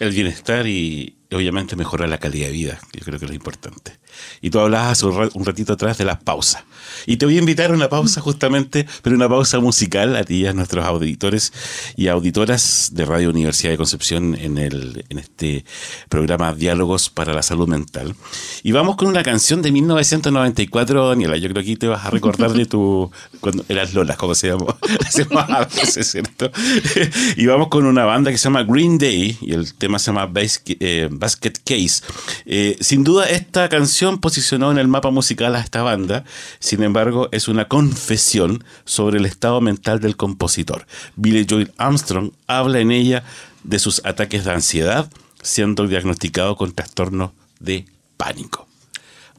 El 0.00 0.10
bienestar 0.10 0.66
y 0.66 1.18
obviamente 1.30 1.76
mejorar 1.76 2.08
la 2.08 2.16
calidad 2.16 2.46
de 2.46 2.52
vida, 2.52 2.80
yo 2.94 3.04
creo 3.04 3.18
que 3.18 3.26
es 3.26 3.30
lo 3.30 3.36
importante. 3.36 3.98
Y 4.40 4.50
tú 4.50 4.60
hablabas 4.60 5.02
un 5.02 5.44
ratito 5.44 5.72
atrás 5.74 5.98
de 5.98 6.04
las 6.04 6.22
pausas. 6.22 6.64
Y 7.06 7.16
te 7.16 7.26
voy 7.26 7.36
a 7.36 7.38
invitar 7.38 7.70
a 7.70 7.74
una 7.74 7.88
pausa 7.88 8.20
justamente, 8.20 8.86
pero 9.02 9.16
una 9.16 9.28
pausa 9.28 9.60
musical 9.60 10.16
a 10.16 10.24
ti 10.24 10.42
y 10.42 10.46
a 10.46 10.52
nuestros 10.52 10.84
auditores 10.84 11.52
y 11.96 12.08
auditoras 12.08 12.90
de 12.92 13.04
Radio 13.04 13.30
Universidad 13.30 13.72
de 13.72 13.76
Concepción 13.76 14.34
en, 14.34 14.58
el, 14.58 15.04
en 15.08 15.18
este 15.18 15.64
programa 16.08 16.54
Diálogos 16.54 17.10
para 17.10 17.32
la 17.32 17.42
Salud 17.42 17.68
Mental. 17.68 18.14
Y 18.62 18.72
vamos 18.72 18.96
con 18.96 19.08
una 19.08 19.22
canción 19.22 19.62
de 19.62 19.72
1994, 19.72 21.08
Daniela. 21.08 21.36
Yo 21.36 21.48
creo 21.50 21.64
que 21.64 21.76
te 21.76 21.88
vas 21.88 22.04
a 22.04 22.10
recordar 22.10 22.52
de 22.52 22.66
tu... 22.66 23.10
cuando 23.40 23.64
eras 23.68 23.94
Lola, 23.94 24.16
¿cómo 24.16 24.34
se 24.34 24.48
llamó? 24.48 24.76
se 25.10 25.24
llamaba 25.24 25.68
¿cierto? 25.70 26.50
y 27.36 27.46
vamos 27.46 27.68
con 27.68 27.86
una 27.86 28.04
banda 28.04 28.30
que 28.30 28.38
se 28.38 28.44
llama 28.44 28.64
Green 28.64 28.98
Day 28.98 29.38
y 29.40 29.52
el 29.52 29.74
tema 29.74 29.98
se 29.98 30.06
llama 30.06 30.26
Basic, 30.26 30.76
eh, 30.80 31.08
Basket 31.10 31.52
Case. 31.64 32.02
Eh, 32.46 32.76
sin 32.80 33.04
duda, 33.04 33.28
esta 33.28 33.68
canción 33.68 34.01
posicionó 34.20 34.70
en 34.70 34.78
el 34.78 34.88
mapa 34.88 35.10
musical 35.10 35.54
a 35.54 35.60
esta 35.60 35.82
banda, 35.82 36.24
sin 36.58 36.82
embargo, 36.82 37.28
es 37.32 37.48
una 37.48 37.68
confesión 37.68 38.64
sobre 38.84 39.18
el 39.18 39.26
estado 39.26 39.60
mental 39.60 40.00
del 40.00 40.16
compositor. 40.16 40.86
Billy 41.16 41.46
Joel 41.48 41.72
Armstrong 41.78 42.32
habla 42.46 42.80
en 42.80 42.90
ella 42.90 43.22
de 43.62 43.78
sus 43.78 44.04
ataques 44.04 44.44
de 44.44 44.52
ansiedad, 44.52 45.10
siendo 45.42 45.86
diagnosticado 45.86 46.56
con 46.56 46.72
trastorno 46.72 47.32
de 47.60 47.86
pánico. 48.16 48.66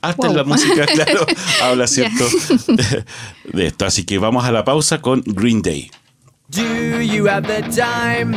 Hasta 0.01 0.27
en 0.27 0.36
la 0.36 0.43
música, 0.43 0.86
claro, 0.93 1.25
habla 1.62 1.88
cierto 1.88 2.25
de 3.53 3.67
esto. 3.67 3.86
Así 3.86 4.05
que 4.05 4.17
vamos 4.17 4.46
a 4.46 4.51
la 4.51 4.63
pausa 4.63 5.01
con 5.01 5.22
Green 5.25 5.62
Day. 5.62 5.91
Do 6.50 7.01
you 7.01 7.27
have 7.27 7.48
the 7.48 7.63
time 7.70 8.34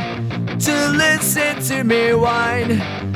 to 0.58 0.92
listen 0.92 1.60
to 1.68 1.84
me 1.84 2.14
whine 2.14 3.15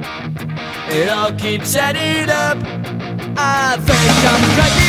It 0.93 1.07
all 1.07 1.31
keeps 1.31 1.73
adding 1.77 2.29
up. 2.29 2.57
I 3.37 3.77
think 3.77 4.11
I'm 4.27 4.43
cracking 4.55 4.80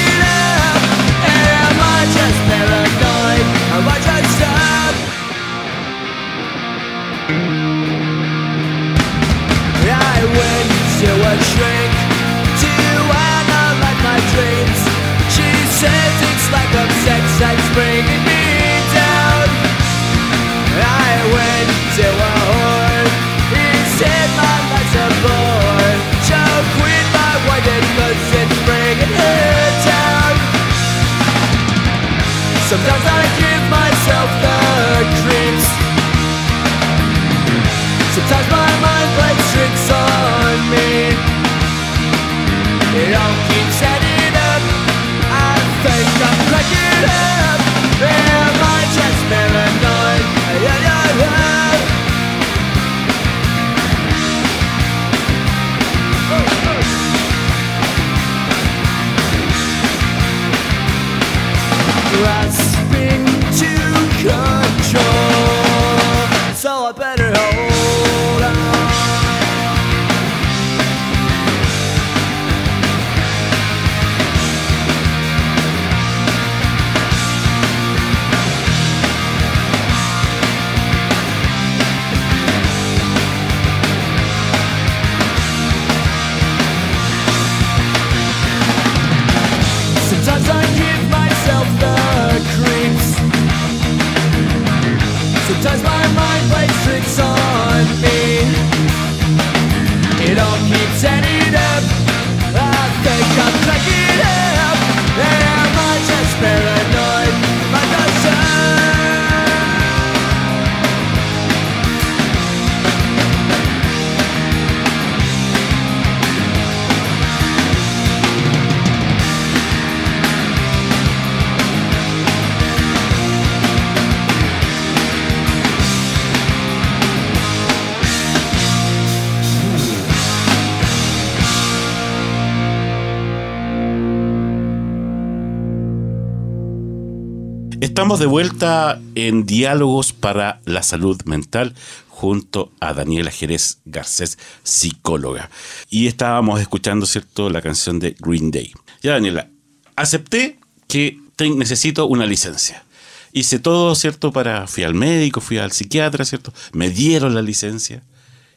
Estamos 137.83 138.21
de 138.21 138.27
vuelta 138.27 139.01
en 139.17 139.45
Diálogos 139.45 140.13
para 140.13 140.61
la 140.67 140.85
Salud 140.85 141.21
Mental 141.25 141.75
junto 142.09 142.71
a 142.79 142.95
Daniela 142.95 143.33
Jerez 143.33 143.79
Garcés, 143.85 144.39
psicóloga. 144.63 145.51
Y 145.91 146.07
estábamos 146.07 146.61
escuchando, 146.61 147.07
¿cierto?, 147.07 147.51
la 147.51 147.61
canción 147.61 147.99
de 147.99 148.15
Green 148.21 148.53
Day. 148.53 148.73
Ya, 149.03 149.15
Daniela, 149.15 149.49
acepté 149.97 150.61
que 150.87 151.19
necesito 151.41 152.07
una 152.07 152.25
licencia. 152.25 152.85
Hice 153.33 153.59
todo, 153.59 153.97
¿cierto?, 153.97 154.31
para... 154.31 154.69
Fui 154.69 154.85
al 154.85 154.95
médico, 154.95 155.41
fui 155.41 155.59
al 155.59 155.73
psiquiatra, 155.73 156.25
¿cierto? 156.25 156.55
Me 156.73 156.89
dieron 156.89 157.35
la 157.35 157.43
licencia. 157.43 158.05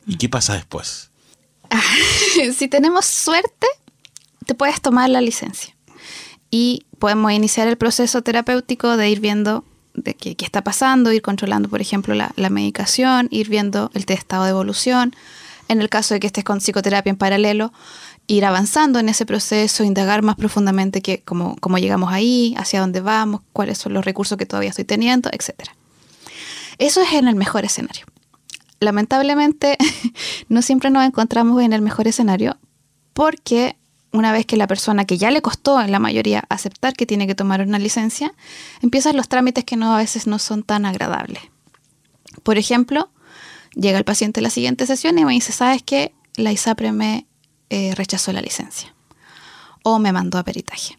¿Y 0.06 0.18
qué 0.18 0.30
pasa 0.30 0.54
después? 0.54 1.10
si 2.56 2.68
tenemos 2.68 3.08
suerte, 3.08 3.66
te 4.46 4.54
puedes 4.54 4.80
tomar 4.82 5.10
la 5.10 5.20
licencia. 5.20 5.75
Y 6.58 6.86
podemos 7.00 7.34
iniciar 7.34 7.68
el 7.68 7.76
proceso 7.76 8.22
terapéutico 8.22 8.96
de 8.96 9.10
ir 9.10 9.20
viendo 9.20 9.66
de 9.94 10.14
qué, 10.14 10.38
está 10.40 10.64
pasando, 10.64 11.12
ir 11.12 11.22
controlando, 11.22 11.68
por 11.68 11.82
ejemplo, 11.82 12.16
la, 12.16 12.32
la 12.38 12.50
medicación, 12.50 13.28
ir 13.30 13.50
viendo 13.50 13.92
el 13.94 14.06
estado 14.08 14.46
de 14.46 14.52
evolución. 14.52 15.14
En 15.68 15.82
el 15.82 15.90
caso 15.90 16.14
de 16.14 16.22
que 16.22 16.28
estés 16.28 16.46
con 16.46 16.60
psicoterapia 16.60 17.10
en 17.10 17.18
paralelo, 17.18 17.74
ir 18.28 18.46
avanzando 18.46 19.00
en 19.00 19.10
ese 19.10 19.26
proceso, 19.26 19.84
indagar 19.84 20.22
más 20.22 20.38
profundamente 20.38 21.02
que, 21.02 21.22
cómo, 21.24 21.58
cómo 21.60 21.78
llegamos 21.78 22.14
ahí, 22.14 22.56
hacia 22.58 22.80
dónde 22.80 23.02
vamos, 23.02 23.42
cuáles 23.52 23.78
son 23.78 23.92
los 23.92 24.06
recursos 24.06 24.38
que 24.38 24.46
todavía 24.46 24.70
estoy 24.70 24.86
teniendo, 24.86 25.30
etc. 25.34 25.72
Eso 26.78 27.02
es 27.02 27.12
en 27.12 27.28
el 27.28 27.36
mejor 27.36 27.66
escenario 27.66 28.06
lamentablemente 28.80 29.78
no 30.50 30.62
siempre 30.62 30.90
nos 30.90 31.06
encontramos 31.06 31.62
en 31.64 31.74
el 31.74 31.82
mejor 31.82 32.08
escenario 32.08 32.58
porque 33.14 33.78
una 34.16 34.32
vez 34.32 34.46
que 34.46 34.58
la 34.58 34.68
persona 34.68 35.06
que 35.06 35.18
ya 35.18 35.30
le 35.30 35.42
costó 35.42 35.82
en 35.82 35.92
la 35.92 36.00
mayoría 36.00 36.44
aceptar 36.50 36.94
que 36.94 37.06
tiene 37.06 37.28
que 37.28 37.36
tomar 37.36 37.62
una 37.62 37.80
licencia, 37.80 38.34
empiezan 38.82 39.18
los 39.18 39.28
trámites 39.28 39.66
que 39.66 39.76
a 39.76 39.98
veces 39.98 40.26
no 40.26 40.40
son 40.40 40.64
tan 40.64 40.86
agradables. 40.86 41.44
Por 42.44 42.58
ejemplo, 42.58 43.10
llega 43.76 43.98
el 43.98 44.06
paciente 44.06 44.40
a 44.40 44.44
la 44.44 44.50
siguiente 44.50 44.88
sesión 44.88 45.20
y 45.20 45.26
me 45.26 45.34
dice, 45.34 45.52
¿sabes 45.52 45.84
qué? 45.84 46.14
La 46.36 46.52
ISAPRE 46.52 46.92
me 46.92 47.28
eh, 47.70 47.94
rechazó 47.96 48.32
la 48.32 48.42
licencia 48.42 48.94
o 49.84 50.00
me 50.00 50.12
mandó 50.12 50.38
a 50.38 50.44
peritaje. 50.44 50.98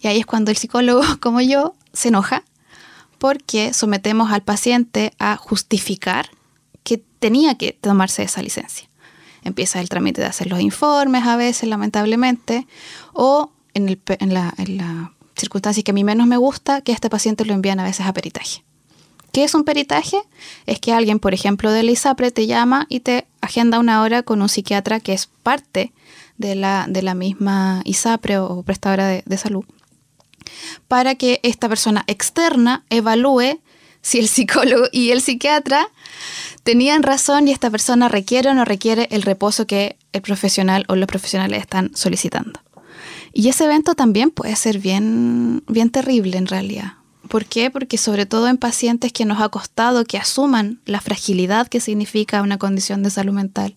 Y 0.00 0.08
ahí 0.08 0.18
es 0.18 0.26
cuando 0.26 0.50
el 0.50 0.56
psicólogo, 0.56 1.02
como 1.20 1.40
yo, 1.40 1.74
se 1.92 2.08
enoja 2.08 2.44
porque 3.18 3.72
sometemos 3.72 4.32
al 4.32 4.42
paciente 4.42 5.12
a 5.18 5.36
justificar 5.36 6.30
que 6.82 6.98
tenía 6.98 7.56
que 7.56 7.72
tomarse 7.72 8.24
esa 8.24 8.42
licencia. 8.42 8.88
Empieza 9.44 9.80
el 9.80 9.88
trámite 9.88 10.20
de 10.20 10.26
hacer 10.26 10.48
los 10.48 10.60
informes 10.60 11.24
a 11.26 11.36
veces, 11.36 11.68
lamentablemente, 11.68 12.66
o 13.12 13.50
en, 13.74 13.98
la, 14.32 15.12
circunstancia 15.36 15.82
que 15.82 15.90
a 15.90 15.94
mí 15.94 16.04
menos 16.04 16.26
me 16.26 16.36
gusta, 16.36 16.80
que 16.82 16.92
este 16.92 17.10
paciente 17.10 17.44
lo 17.44 17.54
envían 17.54 17.80
a 17.80 17.84
veces 17.84 18.06
a 18.06 18.12
peritaje. 18.12 18.62
¿Qué 19.32 19.44
es 19.44 19.54
un 19.54 19.64
peritaje? 19.64 20.18
Es 20.66 20.78
que 20.78 20.92
alguien, 20.92 21.18
por 21.18 21.32
ejemplo, 21.32 21.72
de 21.72 21.82
la 21.82 21.90
ISAPRE 21.90 22.30
te 22.30 22.46
llama 22.46 22.86
y 22.90 23.00
te 23.00 23.26
agenda 23.40 23.78
una 23.78 24.02
hora 24.02 24.22
con 24.22 24.42
un 24.42 24.48
psiquiatra 24.48 25.00
que 25.00 25.14
es 25.14 25.28
parte 25.42 25.92
de 26.36 26.54
la, 26.54 26.86
de 26.88 27.02
la 27.02 27.14
misma 27.14 27.80
ISAPRE 27.84 28.38
o 28.38 28.62
prestadora 28.62 29.22
de 29.24 29.36
salud 29.38 29.64
para 30.88 31.14
que 31.14 31.40
esta 31.42 31.68
persona 31.68 32.04
externa 32.06 32.84
evalúe 32.90 33.60
si 34.02 34.18
el 34.18 34.28
psicólogo 34.28 34.86
y 34.92 35.10
el 35.10 35.22
psiquiatra 35.22 35.88
tenían 36.64 37.02
razón 37.02 37.48
y 37.48 37.52
esta 37.52 37.70
persona 37.70 38.08
requiere 38.08 38.50
o 38.50 38.54
no 38.54 38.64
requiere 38.64 39.08
el 39.10 39.22
reposo 39.22 39.66
que 39.66 39.96
el 40.12 40.22
profesional 40.22 40.84
o 40.88 40.96
los 40.96 41.06
profesionales 41.06 41.60
están 41.60 41.90
solicitando. 41.94 42.60
Y 43.32 43.48
ese 43.48 43.64
evento 43.64 43.94
también 43.94 44.30
puede 44.30 44.56
ser 44.56 44.78
bien, 44.78 45.64
bien 45.66 45.90
terrible 45.90 46.36
en 46.36 46.46
realidad. 46.46 46.94
¿Por 47.28 47.46
qué? 47.46 47.70
Porque 47.70 47.96
sobre 47.96 48.26
todo 48.26 48.48
en 48.48 48.58
pacientes 48.58 49.12
que 49.12 49.24
nos 49.24 49.40
ha 49.40 49.48
costado 49.48 50.04
que 50.04 50.18
asuman 50.18 50.80
la 50.84 51.00
fragilidad 51.00 51.68
que 51.68 51.80
significa 51.80 52.42
una 52.42 52.58
condición 52.58 53.02
de 53.02 53.10
salud 53.10 53.32
mental, 53.32 53.74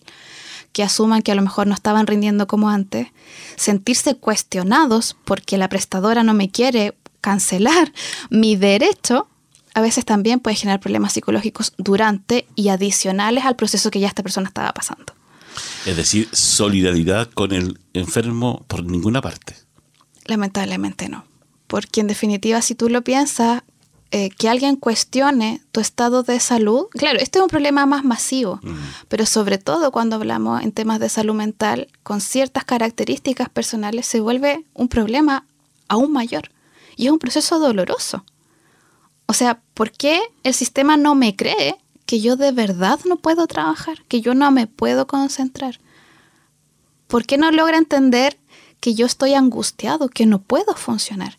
que 0.72 0.82
asuman 0.82 1.22
que 1.22 1.32
a 1.32 1.34
lo 1.34 1.42
mejor 1.42 1.66
no 1.66 1.74
estaban 1.74 2.06
rindiendo 2.06 2.46
como 2.46 2.68
antes, 2.68 3.08
sentirse 3.56 4.14
cuestionados 4.16 5.16
porque 5.24 5.56
la 5.56 5.70
prestadora 5.70 6.22
no 6.22 6.34
me 6.34 6.50
quiere 6.50 6.94
cancelar 7.22 7.92
mi 8.28 8.56
derecho, 8.56 9.28
a 9.76 9.82
veces 9.82 10.06
también 10.06 10.40
puede 10.40 10.56
generar 10.56 10.80
problemas 10.80 11.12
psicológicos 11.12 11.74
durante 11.76 12.46
y 12.54 12.70
adicionales 12.70 13.44
al 13.44 13.56
proceso 13.56 13.90
que 13.90 14.00
ya 14.00 14.08
esta 14.08 14.22
persona 14.22 14.48
estaba 14.48 14.72
pasando. 14.72 15.12
Es 15.84 15.96
decir, 15.98 16.30
solidaridad 16.32 17.28
con 17.30 17.52
el 17.52 17.78
enfermo 17.92 18.64
por 18.68 18.82
ninguna 18.84 19.20
parte. 19.20 19.54
Lamentablemente 20.24 21.10
no. 21.10 21.26
Porque 21.66 22.00
en 22.00 22.06
definitiva, 22.06 22.62
si 22.62 22.74
tú 22.74 22.88
lo 22.88 23.02
piensas, 23.02 23.64
eh, 24.12 24.30
que 24.30 24.48
alguien 24.48 24.76
cuestione 24.76 25.60
tu 25.72 25.80
estado 25.80 26.22
de 26.22 26.40
salud, 26.40 26.86
claro, 26.92 27.18
este 27.18 27.38
es 27.38 27.42
un 27.42 27.50
problema 27.50 27.84
más 27.84 28.02
masivo, 28.02 28.60
Mm. 28.62 28.76
pero 29.08 29.26
sobre 29.26 29.58
todo 29.58 29.90
cuando 29.90 30.16
hablamos 30.16 30.62
en 30.62 30.72
temas 30.72 31.00
de 31.00 31.10
salud 31.10 31.34
mental, 31.34 31.88
con 32.02 32.22
ciertas 32.22 32.64
características 32.64 33.50
personales, 33.50 34.06
se 34.06 34.20
vuelve 34.20 34.64
un 34.72 34.88
problema 34.88 35.44
aún 35.88 36.12
mayor. 36.12 36.50
Y 36.96 37.06
es 37.06 37.12
un 37.12 37.18
proceso 37.18 37.58
doloroso. 37.58 38.24
O 39.26 39.32
sea, 39.32 39.60
¿por 39.74 39.90
qué 39.90 40.20
el 40.44 40.54
sistema 40.54 40.96
no 40.96 41.14
me 41.14 41.34
cree 41.34 41.76
que 42.06 42.20
yo 42.20 42.36
de 42.36 42.52
verdad 42.52 43.00
no 43.04 43.16
puedo 43.16 43.46
trabajar, 43.46 44.04
que 44.04 44.20
yo 44.20 44.34
no 44.34 44.50
me 44.50 44.66
puedo 44.66 45.06
concentrar? 45.06 45.80
¿Por 47.08 47.26
qué 47.26 47.36
no 47.36 47.50
logra 47.50 47.78
entender 47.78 48.38
que 48.80 48.94
yo 48.94 49.06
estoy 49.06 49.34
angustiado, 49.34 50.08
que 50.08 50.26
no 50.26 50.40
puedo 50.40 50.74
funcionar? 50.74 51.38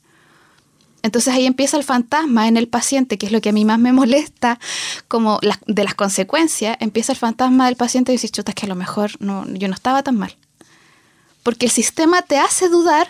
Entonces 1.03 1.33
ahí 1.33 1.45
empieza 1.45 1.77
el 1.77 1.85
fantasma 1.85 2.49
en 2.49 2.57
el 2.57 2.67
paciente, 2.67 3.17
que 3.17 3.27
es 3.27 3.31
lo 3.31 3.39
que 3.39 3.49
a 3.49 3.53
mí 3.53 3.63
más 3.63 3.79
me 3.79 3.93
molesta, 4.01 4.59
como 5.07 5.39
de 5.65 5.83
las 5.83 5.95
consecuencias, 5.95 6.77
empieza 6.81 7.13
el 7.13 7.17
fantasma 7.17 7.67
del 7.67 7.77
paciente 7.77 8.11
y 8.11 8.15
dice, 8.15 8.29
chuta, 8.29 8.51
es 8.51 8.55
que 8.55 8.65
a 8.65 8.69
lo 8.69 8.75
mejor 8.75 9.11
yo 9.19 9.67
no 9.67 9.73
estaba 9.73 10.03
tan 10.03 10.17
mal. 10.17 10.35
Porque 11.43 11.65
el 11.65 11.71
sistema 11.71 12.23
te 12.23 12.37
hace 12.37 12.67
dudar 12.67 13.07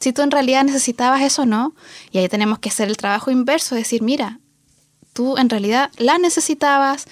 si 0.00 0.12
tú 0.12 0.22
en 0.22 0.30
realidad 0.30 0.64
necesitabas 0.64 1.22
eso 1.22 1.42
o 1.42 1.46
no, 1.46 1.74
y 2.10 2.18
ahí 2.18 2.28
tenemos 2.28 2.58
que 2.58 2.68
hacer 2.68 2.88
el 2.88 2.96
trabajo 2.96 3.30
inverso, 3.30 3.74
decir, 3.74 4.02
mira, 4.02 4.40
tú 5.12 5.36
en 5.36 5.50
realidad 5.50 5.90
la 5.98 6.18
necesitabas, 6.18 7.06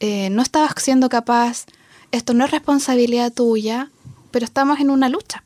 eh, 0.00 0.30
no 0.30 0.42
estabas 0.42 0.74
siendo 0.78 1.08
capaz, 1.08 1.66
esto 2.12 2.34
no 2.34 2.44
es 2.44 2.50
responsabilidad 2.50 3.32
tuya, 3.32 3.90
pero 4.30 4.44
estamos 4.44 4.80
en 4.80 4.90
una 4.90 5.08
lucha. 5.08 5.44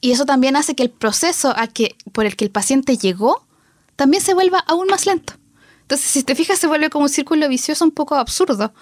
Y 0.00 0.12
eso 0.12 0.26
también 0.26 0.56
hace 0.56 0.74
que 0.74 0.82
el 0.82 0.90
proceso 0.90 1.54
a 1.56 1.66
que, 1.66 1.96
por 2.12 2.26
el 2.26 2.36
que 2.36 2.44
el 2.44 2.50
paciente 2.50 2.98
llegó 2.98 3.46
también 3.96 4.22
se 4.22 4.34
vuelva 4.34 4.58
aún 4.58 4.88
más 4.88 5.06
lento. 5.06 5.34
Entonces, 5.82 6.08
si 6.08 6.22
te 6.22 6.34
fijas, 6.34 6.58
se 6.58 6.66
vuelve 6.66 6.90
como 6.90 7.04
un 7.04 7.08
círculo 7.08 7.48
vicioso 7.48 7.84
un 7.84 7.90
poco 7.90 8.14
absurdo, 8.14 8.72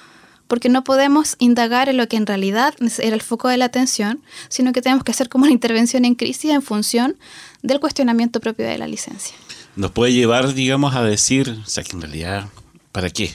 porque 0.52 0.68
no 0.68 0.84
podemos 0.84 1.36
indagar 1.38 1.88
en 1.88 1.96
lo 1.96 2.06
que 2.08 2.18
en 2.18 2.26
realidad 2.26 2.74
era 2.98 3.14
el 3.14 3.22
foco 3.22 3.48
de 3.48 3.56
la 3.56 3.64
atención, 3.64 4.20
sino 4.50 4.74
que 4.74 4.82
tenemos 4.82 5.02
que 5.02 5.10
hacer 5.10 5.30
como 5.30 5.44
una 5.44 5.52
intervención 5.54 6.04
en 6.04 6.14
crisis 6.14 6.50
en 6.50 6.60
función 6.60 7.16
del 7.62 7.80
cuestionamiento 7.80 8.38
propio 8.38 8.66
de 8.66 8.76
la 8.76 8.86
licencia. 8.86 9.34
Nos 9.76 9.92
puede 9.92 10.12
llevar, 10.12 10.52
digamos, 10.52 10.94
a 10.94 11.02
decir, 11.04 11.58
o 11.64 11.66
sea, 11.66 11.82
que 11.82 11.92
en 11.92 12.02
realidad, 12.02 12.50
¿para 12.92 13.08
qué? 13.08 13.34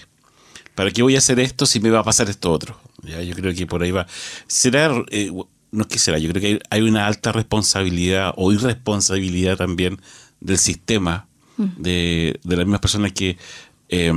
¿Para 0.75 0.91
qué 0.91 1.01
voy 1.01 1.15
a 1.15 1.17
hacer 1.17 1.39
esto 1.39 1.65
si 1.65 1.80
me 1.80 1.89
va 1.89 2.01
a 2.01 2.03
pasar 2.03 2.30
esto 2.30 2.51
otro? 2.51 2.80
Ya, 3.01 3.19
yo 3.23 3.34
creo 3.34 3.51
que 3.56 3.65
por 3.65 3.82
ahí 3.82 3.89
va. 3.89 4.06
¿Será, 4.45 4.91
eh, 5.10 5.32
no 5.71 5.82
es 5.82 5.88
que 5.88 5.97
será, 5.97 6.19
yo 6.19 6.30
creo 6.30 6.39
que 6.39 6.60
hay, 6.69 6.82
una 6.82 7.08
alta 7.08 7.32
responsabilidad 7.32 8.32
o 8.38 8.53
irresponsabilidad 8.53 9.58
también 9.58 9.99
del 10.39 10.60
sistema, 10.60 11.25
de, 11.58 12.39
de 12.43 12.56
las 12.56 12.67
mismas 12.67 12.82
personas 12.82 13.12
que 13.13 13.39
eh, 13.89 14.13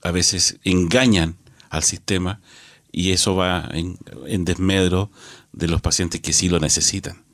a 0.00 0.10
veces 0.10 0.56
engañan 0.64 1.36
al 1.70 1.82
sistema 1.82 2.40
y 2.92 3.12
eso 3.12 3.36
va 3.36 3.68
en, 3.72 3.96
desmedro 4.44 5.10
de 5.52 5.68
los 5.68 5.80
pacientes 5.80 6.20
que 6.20 6.32
sí 6.32 6.48
lo 6.48 6.60
necesitan. 6.60 7.24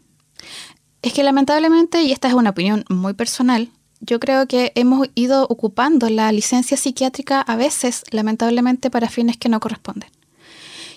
Es 1.03 1.13
que 1.13 1.23
lamentablemente, 1.23 2.03
y 2.03 2.13
esta 2.13 2.29
es 2.29 2.35
una 2.35 2.51
opinión 2.51 2.85
muy 2.89 3.15
personal, 3.15 3.71
yo 4.01 4.21
creo 4.21 4.47
que 4.47 4.73
hemos 4.75 5.09
ido 5.15 5.45
ocupando 5.49 6.11
la 6.11 6.31
licencia 6.31 6.77
psiquiátrica 6.77 7.41
a 7.41 7.57
veces, 7.57 8.05
lamentablemente, 8.11 8.91
para 8.91 9.09
fines 9.09 9.37
que 9.37 9.49
no 9.49 9.61
corresponden. 9.61 10.11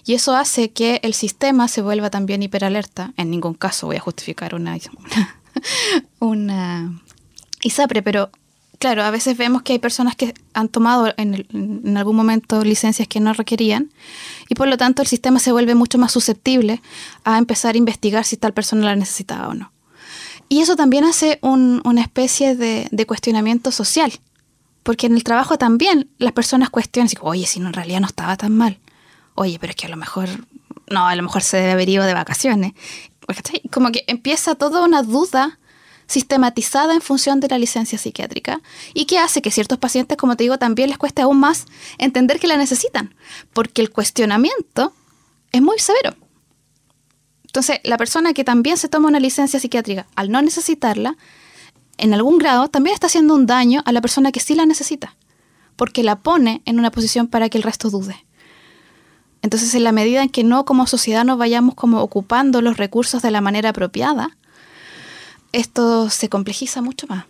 Y 0.05 0.15
eso 0.15 0.35
hace 0.35 0.71
que 0.71 0.99
el 1.03 1.13
sistema 1.13 1.67
se 1.67 1.81
vuelva 1.81 2.09
también 2.09 2.43
hiperalerta. 2.43 3.13
En 3.15 3.29
ningún 3.29 3.53
caso 3.53 3.87
voy 3.87 3.97
a 3.97 4.01
justificar 4.01 4.55
una, 4.55 4.77
una, 4.97 5.41
una 6.19 7.01
ISAPRE, 7.61 8.01
pero 8.01 8.31
claro, 8.79 9.03
a 9.03 9.11
veces 9.11 9.37
vemos 9.37 9.61
que 9.61 9.73
hay 9.73 9.79
personas 9.79 10.15
que 10.15 10.33
han 10.53 10.69
tomado 10.69 11.13
en, 11.17 11.97
algún 11.97 12.15
momento 12.15 12.63
licencias 12.63 13.07
que 13.07 13.19
no 13.19 13.33
requerían 13.33 13.91
y 14.47 14.55
por 14.55 14.67
lo 14.67 14.77
tanto 14.77 15.01
el 15.01 15.07
sistema 15.07 15.39
se 15.39 15.51
vuelve 15.51 15.75
mucho 15.75 15.97
más 15.97 16.11
susceptible 16.11 16.81
a 17.25 17.37
empezar 17.37 17.75
a 17.75 17.77
investigar 17.77 18.23
si 18.25 18.37
tal 18.37 18.53
persona 18.53 18.85
la 18.85 18.95
necesitaba 18.95 19.49
o 19.49 19.53
no. 19.53 19.71
Y 20.47 20.61
eso 20.61 20.75
también 20.75 21.03
hace 21.03 21.37
un- 21.41 21.81
una 21.85 22.01
especie 22.01 22.55
de, 22.55 23.05
cuestionamiento 23.05 23.71
social, 23.71 24.11
porque 24.81 25.05
en 25.05 25.13
el 25.13 25.23
trabajo 25.23 25.57
también 25.57 26.09
las 26.17 26.31
personas 26.31 26.69
cuestionan, 26.71 27.11
oye, 27.21 27.45
si 27.45 27.59
no, 27.59 27.67
en 27.67 27.73
realidad 27.73 27.99
no 27.99 28.07
estaba 28.07 28.35
tan 28.37 28.57
mal. 28.57 28.79
Oye, 29.35 29.59
pero 29.59 29.71
es 29.71 29.75
que 29.75 29.85
a 29.85 29.89
lo 29.89 29.97
mejor, 29.97 30.27
no, 30.89 31.07
a 31.07 31.15
lo 31.15 31.21
mejor 31.21 31.43
se 31.43 31.57
debe 31.57 31.71
haber 31.73 31.89
ido 31.89 32.03
de 32.03 32.13
vacaciones. 32.13 32.73
Como 33.71 33.91
que 33.91 34.03
empieza 34.07 34.55
toda 34.55 34.83
una 34.83 35.03
duda 35.03 35.58
sistematizada 36.09 36.95
en 36.95 37.01
función 37.01 37.39
de 37.39 37.47
la 37.47 37.59
licencia 37.59 37.99
psiquiátrica 37.99 38.61
y 38.95 39.05
que 39.05 39.19
hace 39.19 39.43
que 39.43 39.51
ciertos 39.51 39.77
pacientes, 39.77 40.17
como 40.17 40.35
te 40.35 40.43
digo, 40.43 40.57
también 40.57 40.89
les 40.89 40.97
cueste 40.97 41.21
aún 41.21 41.39
más 41.39 41.65
entender 41.99 42.39
que 42.39 42.47
la 42.47 42.57
necesitan, 42.57 43.13
porque 43.53 43.83
el 43.83 43.91
cuestionamiento 43.91 44.91
es 45.51 45.61
muy 45.61 45.77
severo. 45.77 46.15
Entonces, 47.43 47.79
la 47.83 47.97
persona 47.97 48.33
que 48.33 48.43
también 48.43 48.77
se 48.77 48.89
toma 48.89 49.07
una 49.07 49.19
licencia 49.19 49.59
psiquiátrica 49.59 50.07
al 50.15 50.31
no 50.31 50.41
necesitarla, 50.41 51.15
en 51.97 52.13
algún 52.15 52.39
grado 52.39 52.69
también 52.69 52.95
está 52.95 53.05
haciendo 53.05 53.35
un 53.35 53.45
daño 53.45 53.83
a 53.85 53.91
la 53.91 54.01
persona 54.01 54.31
que 54.31 54.39
sí 54.39 54.55
la 54.55 54.65
necesita, 54.65 55.15
porque 55.75 56.01
la 56.01 56.15
pone 56.17 56.63
en 56.65 56.79
una 56.79 56.89
posición 56.89 57.27
para 57.27 57.49
que 57.49 57.59
el 57.59 57.63
resto 57.63 57.91
dude. 57.91 58.25
Entonces, 59.43 59.75
en 59.75 59.83
la 59.83 59.91
medida 59.91 60.23
en 60.23 60.29
que 60.29 60.43
no 60.43 60.65
como 60.65 60.87
sociedad 60.87 61.23
nos 61.23 61.37
vayamos 61.37 61.75
como 61.75 62.01
ocupando 62.01 62.63
los 62.63 62.77
recursos 62.77 63.21
de 63.21 63.29
la 63.29 63.41
manera 63.41 63.69
apropiada, 63.69 64.38
esto 65.51 66.09
se 66.09 66.29
complejiza 66.29 66.81
mucho 66.81 67.07
más. 67.07 67.25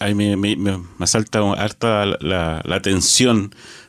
Ahí 0.00 0.14
me, 0.14 0.36
me, 0.36 0.56
me, 0.56 0.78
asalta 1.00 1.40
harta 1.54 2.06
la, 2.06 2.62
la, 2.64 2.82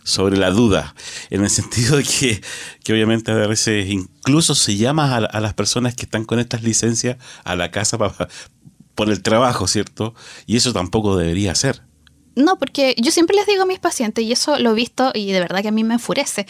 sobre 0.04 0.38
la 0.38 0.50
duda, 0.50 0.96
en 1.30 1.44
el 1.44 1.52
sentido 1.52 1.98
de 1.98 2.04
que, 2.04 2.42
que 2.84 2.94
obviamente 2.94 3.32
a 3.32 3.48
veces 3.48 3.88
incluso 3.90 4.56
se 4.56 4.76
llama 4.76 5.16
a, 5.16 5.18
a, 5.18 5.40
las 5.40 5.54
personas 5.54 5.94
que 5.94 6.04
están 6.04 6.26
con 6.26 6.40
estas 6.40 6.64
licencias 6.64 7.18
a 7.44 7.56
la 7.56 7.70
casa 7.70 8.00
para, 8.00 8.28
por 8.96 9.10
el 9.10 9.22
trabajo, 9.22 9.68
¿cierto? 9.68 10.16
Y 10.48 10.58
eso 10.58 10.74
tampoco 10.74 11.16
debería 11.16 11.54
ser. 11.54 11.84
No, 12.36 12.58
porque 12.58 12.96
yo 12.98 13.12
siempre 13.12 13.36
les 13.36 13.46
digo 13.46 13.64
a 13.64 13.66
mis 13.66 13.80
pacientes, 13.80 14.26
y 14.26 14.32
eso 14.32 14.58
lo 14.60 14.72
he 14.72 14.74
visto 14.74 15.12
y 15.14 15.32
de 15.32 15.40
verdad 15.40 15.62
que 15.62 15.68
a 15.68 15.72
mí 15.72 15.84
me 15.84 15.96
enfurece, 15.96 16.48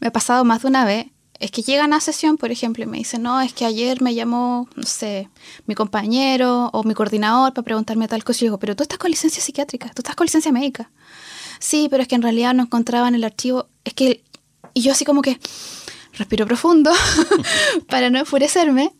me 0.00 0.08
ha 0.08 0.12
pasado 0.12 0.44
más 0.44 0.62
de 0.62 0.68
una 0.68 0.84
vez, 0.84 1.06
es 1.40 1.50
que 1.52 1.62
llegan 1.62 1.92
a 1.92 2.00
sesión, 2.00 2.36
por 2.36 2.50
ejemplo, 2.50 2.82
y 2.82 2.86
me 2.86 2.98
dicen, 2.98 3.22
no, 3.22 3.40
es 3.40 3.52
que 3.52 3.64
ayer 3.64 4.02
me 4.02 4.14
llamó, 4.14 4.68
no 4.74 4.82
sé, 4.82 5.28
mi 5.66 5.74
compañero 5.74 6.70
o 6.72 6.82
mi 6.82 6.94
coordinador 6.94 7.54
para 7.54 7.64
preguntarme 7.64 8.08
tal 8.08 8.24
cosa. 8.24 8.38
Y 8.38 8.40
yo 8.40 8.46
digo, 8.46 8.58
pero 8.58 8.74
tú 8.74 8.82
estás 8.82 8.98
con 8.98 9.10
licencia 9.10 9.40
psiquiátrica, 9.40 9.90
tú 9.90 10.00
estás 10.00 10.16
con 10.16 10.24
licencia 10.24 10.50
médica. 10.50 10.90
Sí, 11.60 11.86
pero 11.90 12.02
es 12.02 12.08
que 12.08 12.16
en 12.16 12.22
realidad 12.22 12.54
no 12.54 12.64
encontraba 12.64 13.06
en 13.06 13.14
el 13.14 13.24
archivo, 13.24 13.68
es 13.84 13.94
que, 13.94 14.24
y 14.74 14.82
yo 14.82 14.92
así 14.92 15.04
como 15.04 15.22
que 15.22 15.38
respiro 16.14 16.46
profundo 16.46 16.90
para 17.88 18.10
no 18.10 18.18
enfurecerme 18.18 18.92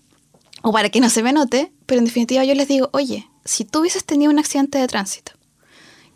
o 0.63 0.73
para 0.73 0.91
que 0.91 1.01
no 1.01 1.11
se 1.11 1.23
me 1.23 1.33
note, 1.33 1.73
pero 1.87 1.99
en 1.99 2.05
definitiva 2.05 2.45
yo 2.45 2.55
les 2.55 2.69
digo, 2.69 2.89
oye, 2.93 3.29
si 3.45 3.65
tú 3.65 3.81
hubieses 3.81 4.05
tenido 4.05 4.31
un 4.31 4.39
accidente 4.39 4.79
de 4.79 4.87
tránsito 4.87 5.33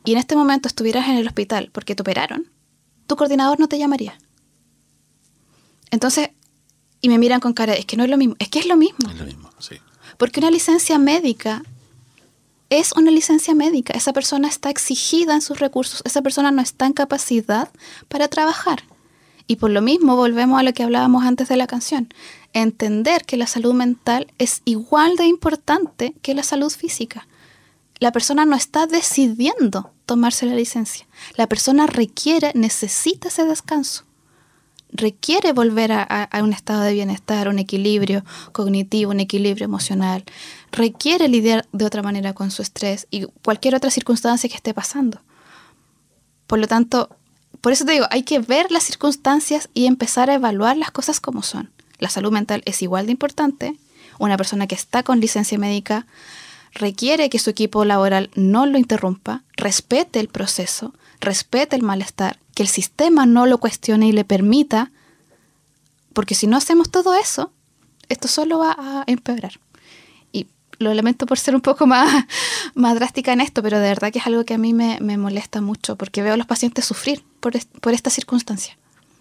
y 0.05 0.13
en 0.13 0.19
este 0.19 0.37
momento 0.37 0.69
estuvieras 0.69 1.09
en 1.09 1.17
el 1.17 1.27
hospital 1.27 1.71
porque 1.73 1.95
te 1.95 2.03
operaron, 2.03 2.51
tu 3.07 3.17
coordinador 3.17 3.59
no 3.59 3.69
te 3.69 3.79
llamaría. 3.79 4.19
Entonces, 5.93 6.31
y 7.01 7.09
me 7.09 7.19
miran 7.19 7.39
con 7.39 7.53
cara, 7.53 7.75
es 7.75 7.85
que 7.85 7.97
no 7.97 8.03
es 8.03 8.11
lo 8.11 8.17
mismo, 8.17 8.35
es 8.41 8.49
que 8.49 8.59
es 8.59 8.67
lo 8.67 8.77
mismo. 8.77 9.09
Es 9.09 9.19
lo 9.19 9.25
mismo, 9.25 9.51
sí. 9.59 9.77
Porque 10.17 10.41
una 10.41 10.51
licencia 10.51 10.99
médica 10.99 11.63
es 12.71 12.93
una 12.93 13.11
licencia 13.11 13.55
médica. 13.55 13.93
Esa 13.93 14.15
persona 14.15 14.49
está 14.49 14.71
exigida 14.71 15.35
en 15.35 15.43
sus 15.43 15.61
recursos, 15.61 16.03
esa 16.05 16.23
persona 16.23 16.51
no 16.51 16.63
está 16.63 16.87
en 16.87 16.95
capacidad 16.95 17.69
para 18.09 18.29
trabajar. 18.29 18.83
Y 19.47 19.57
por 19.57 19.71
lo 19.71 19.83
mismo 19.83 20.17
volvemos 20.17 20.59
a 20.59 20.63
lo 20.63 20.73
que 20.73 20.83
hablábamos 20.83 21.25
antes 21.25 21.49
de 21.49 21.57
la 21.57 21.67
canción. 21.67 22.09
entender 22.55 23.25
que 23.25 23.39
la 23.39 23.47
salud 23.47 23.73
mental 23.73 24.31
es 24.37 24.61
igual 24.67 25.17
de 25.17 25.25
importante 25.25 26.15
que 26.21 26.35
la 26.35 26.43
salud 26.43 26.71
física. 26.71 27.27
La 27.99 28.13
persona 28.13 28.45
no 28.45 28.57
está 28.57 28.87
decidiendo 28.87 29.91
tomarse 30.05 30.45
la 30.45 30.55
licencia. 30.55 31.07
La 31.37 31.47
persona 31.47 31.87
requiere, 31.87 32.53
necesita 32.55 33.29
ese 33.29 33.47
descanso. 33.47 34.05
Requiere 34.93 35.53
volver 35.53 35.91
a, 35.93 36.29
un 36.43 36.53
estado 36.53 36.83
de 36.83 36.93
bienestar, 36.93 37.49
un 37.49 37.59
equilibrio 37.59 38.25
cognitivo, 38.53 39.11
un 39.11 39.21
equilibrio 39.21 39.65
emocional. 39.65 40.25
Requiere 40.71 41.29
lidiar 41.29 41.67
de 41.73 41.87
otra 41.87 42.03
manera 42.03 42.35
con 42.35 42.51
su 42.51 42.63
estrés 42.63 43.07
y 43.11 43.25
cualquier 43.43 43.75
otra 43.75 43.91
circunstancia 43.91 44.51
que 44.51 44.57
esté 44.57 44.75
pasando. 44.75 45.23
Por 46.47 46.59
lo 46.59 46.69
tanto, 46.69 47.09
por 47.63 47.73
eso 47.73 47.85
te 47.85 47.93
digo, 47.93 48.07
hay 48.11 48.25
que 48.25 48.39
ver 48.39 48.71
las 48.71 48.83
circunstancias 48.83 49.71
y 49.73 49.87
empezar 49.87 50.29
a 50.29 50.35
evaluar 50.35 50.77
las 50.77 50.91
cosas 50.91 51.21
como 51.21 51.43
son. 51.43 51.71
La 51.99 52.11
salud 52.11 52.33
mental 52.33 52.63
es 52.67 52.83
igual 52.83 53.07
de 53.07 53.13
importante. 53.13 53.77
Una 54.19 54.37
persona 54.37 54.67
que 54.67 54.75
está 54.75 55.03
con 55.03 55.21
licencia 55.21 55.59
médica 55.59 56.07
requiere 56.75 57.31
que 57.31 57.39
su 57.39 57.51
equipo 57.51 57.85
laboral 57.85 58.31
no 58.35 58.67
lo 58.67 58.79
interrumpa, 58.79 59.45
respete 59.57 60.21
el 60.21 60.29
proceso, 60.29 60.95
respete 61.21 61.77
el 61.77 61.83
malestar, 61.83 62.39
que 62.55 62.63
el 62.63 62.69
sistema 62.69 63.27
no 63.27 63.47
lo 63.47 63.59
cuestione 63.59 64.09
y 64.09 64.13
le 64.13 64.25
permita, 64.25 64.91
porque 66.13 66.35
si 66.35 66.47
no 66.47 66.57
hacemos 66.57 66.91
todo 66.91 67.15
eso, 67.15 67.53
esto 68.09 68.29
solo 68.29 68.59
va 68.59 68.77
a 68.79 69.05
empeorar. 69.07 69.59
Y 70.33 70.47
lo 70.79 70.93
lamento 70.95 71.27
por 71.27 71.39
ser 71.39 71.55
un 71.55 71.61
poco 71.61 71.87
más, 71.87 72.25
más 72.75 72.95
drástica 72.95 73.33
en 73.33 73.41
esto, 73.41 73.63
pero 73.63 73.79
de 73.79 73.89
verdad 73.89 74.13
que 74.13 74.19
es 74.19 74.27
algo 74.27 74.45
que 74.45 74.55
a 74.55 74.59
mí 74.59 74.73
me, 74.73 74.99
me 75.01 75.17
molesta 75.17 75.61
mucho, 75.61 75.97
porque 75.97 76.23
veo 76.23 76.35
a 76.35 76.37
los 76.37 76.47
pacientes 76.47 76.85
sufrir 76.85 77.23
por, 77.41 77.55
por 77.81 77.95
esta 77.95 78.11
circunstancia. 78.11 78.77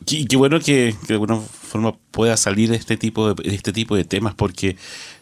Qué, 0.05 0.25
qué 0.25 0.35
bueno 0.35 0.59
que, 0.59 0.95
que, 1.01 1.07
de 1.07 1.13
alguna 1.13 1.37
forma 1.39 1.95
pueda 2.11 2.35
salir 2.35 2.73
este 2.73 2.97
tipo 2.97 3.33
de, 3.33 3.53
este 3.53 3.71
tipo 3.71 3.95
de 3.95 4.03
temas 4.03 4.33
porque 4.33 4.75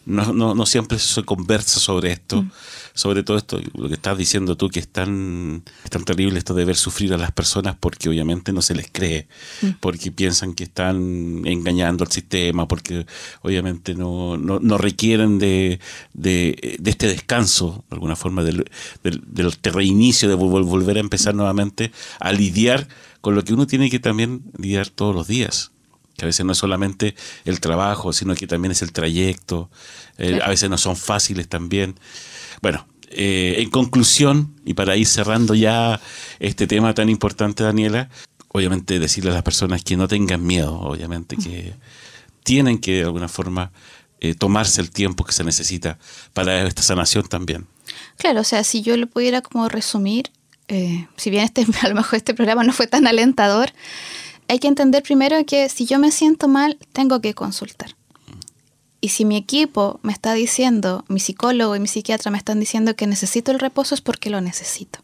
no, 0.09 0.33
no, 0.33 0.55
no 0.55 0.65
siempre 0.65 0.97
se 0.99 1.23
conversa 1.23 1.79
sobre 1.79 2.11
esto, 2.11 2.41
mm. 2.41 2.51
sobre 2.93 3.23
todo 3.23 3.37
esto, 3.37 3.61
lo 3.75 3.87
que 3.87 3.93
estás 3.93 4.17
diciendo 4.17 4.57
tú, 4.57 4.69
que 4.69 4.79
es 4.79 4.87
tan, 4.87 5.63
es 5.83 5.89
tan 5.89 6.03
terrible 6.03 6.39
esto 6.39 6.53
de 6.53 6.65
ver 6.65 6.75
sufrir 6.75 7.13
a 7.13 7.17
las 7.17 7.31
personas 7.31 7.77
porque 7.79 8.09
obviamente 8.09 8.51
no 8.51 8.61
se 8.61 8.75
les 8.75 8.89
cree, 8.91 9.27
mm. 9.61 9.67
porque 9.79 10.11
piensan 10.11 10.53
que 10.53 10.63
están 10.63 11.43
engañando 11.45 12.03
al 12.03 12.11
sistema, 12.11 12.67
porque 12.67 13.05
obviamente 13.43 13.93
no, 13.93 14.37
no, 14.37 14.59
no 14.59 14.77
requieren 14.77 15.37
de, 15.37 15.79
de, 16.13 16.77
de, 16.79 16.89
este 16.89 17.07
descanso, 17.07 17.85
de 17.89 17.95
alguna 17.95 18.15
forma, 18.15 18.43
del, 18.43 18.65
del, 19.03 19.21
del 19.27 19.73
reinicio, 19.73 20.27
de 20.27 20.35
volver 20.35 20.97
a 20.97 21.01
empezar 21.01 21.35
nuevamente 21.35 21.91
a 22.19 22.31
lidiar 22.31 22.87
con 23.21 23.35
lo 23.35 23.43
que 23.43 23.53
uno 23.53 23.67
tiene 23.67 23.89
que 23.89 23.99
también 23.99 24.43
lidiar 24.57 24.89
todos 24.89 25.13
los 25.15 25.27
días. 25.27 25.71
Que 26.19 26.25
a 26.25 26.27
veces 26.27 26.45
no 26.45 26.51
es 26.51 26.57
solamente 26.57 27.15
el 27.45 27.59
trabajo, 27.59 28.13
sino 28.13 28.35
que 28.35 28.45
también 28.45 28.71
es 28.71 28.81
el 28.81 28.91
trayecto. 28.91 29.69
Eh, 30.17 30.29
claro. 30.29 30.45
A 30.45 30.49
veces 30.49 30.69
no 30.69 30.77
son 30.77 30.95
fáciles 30.95 31.47
también. 31.47 31.95
Bueno, 32.61 32.85
eh, 33.09 33.55
en 33.57 33.69
conclusión, 33.69 34.53
y 34.65 34.75
para 34.75 34.95
ir 34.95 35.07
cerrando 35.07 35.55
ya 35.55 35.99
este 36.39 36.67
tema 36.67 36.93
tan 36.93 37.09
importante, 37.09 37.63
Daniela, 37.63 38.09
obviamente 38.49 38.99
decirle 38.99 39.31
a 39.31 39.33
las 39.33 39.43
personas 39.43 39.83
que 39.83 39.97
no 39.97 40.07
tengan 40.07 40.45
miedo, 40.45 40.79
obviamente, 40.79 41.35
que 41.35 41.73
tienen 42.43 42.77
que 42.77 42.97
de 42.97 43.03
alguna 43.03 43.27
forma 43.27 43.71
eh, 44.21 44.35
tomarse 44.35 44.81
el 44.81 44.91
tiempo 44.91 45.23
que 45.23 45.31
se 45.31 45.43
necesita 45.43 45.97
para 46.33 46.67
esta 46.67 46.81
sanación 46.81 47.27
también. 47.27 47.67
Claro, 48.17 48.41
o 48.41 48.43
sea, 48.43 48.63
si 48.63 48.81
yo 48.81 48.95
lo 48.97 49.07
pudiera 49.07 49.41
como 49.41 49.69
resumir, 49.69 50.29
eh, 50.67 51.07
si 51.15 51.29
bien 51.29 51.45
este, 51.45 51.65
a 51.81 51.89
lo 51.89 51.95
mejor 51.95 52.17
este 52.17 52.33
programa 52.33 52.63
no 52.63 52.73
fue 52.73 52.85
tan 52.85 53.07
alentador, 53.07 53.71
hay 54.49 54.59
que 54.59 54.67
entender 54.67 55.03
primero 55.03 55.37
que 55.45 55.69
si 55.69 55.85
yo 55.85 55.99
me 55.99 56.11
siento 56.11 56.47
mal, 56.47 56.77
tengo 56.91 57.21
que 57.21 57.35
consultar. 57.35 57.95
Y 58.99 59.09
si 59.09 59.23
mi 59.23 59.37
equipo 59.37 59.99
me 60.01 60.11
está 60.11 60.33
diciendo, 60.33 61.05
mi 61.07 61.19
psicólogo 61.19 61.75
y 61.75 61.79
mi 61.79 61.87
psiquiatra 61.87 62.31
me 62.31 62.37
están 62.37 62.59
diciendo 62.59 62.95
que 62.95 63.07
necesito 63.07 63.51
el 63.51 63.59
reposo, 63.59 63.95
es 63.95 64.01
porque 64.01 64.29
lo 64.29 64.41
necesito. 64.41 64.99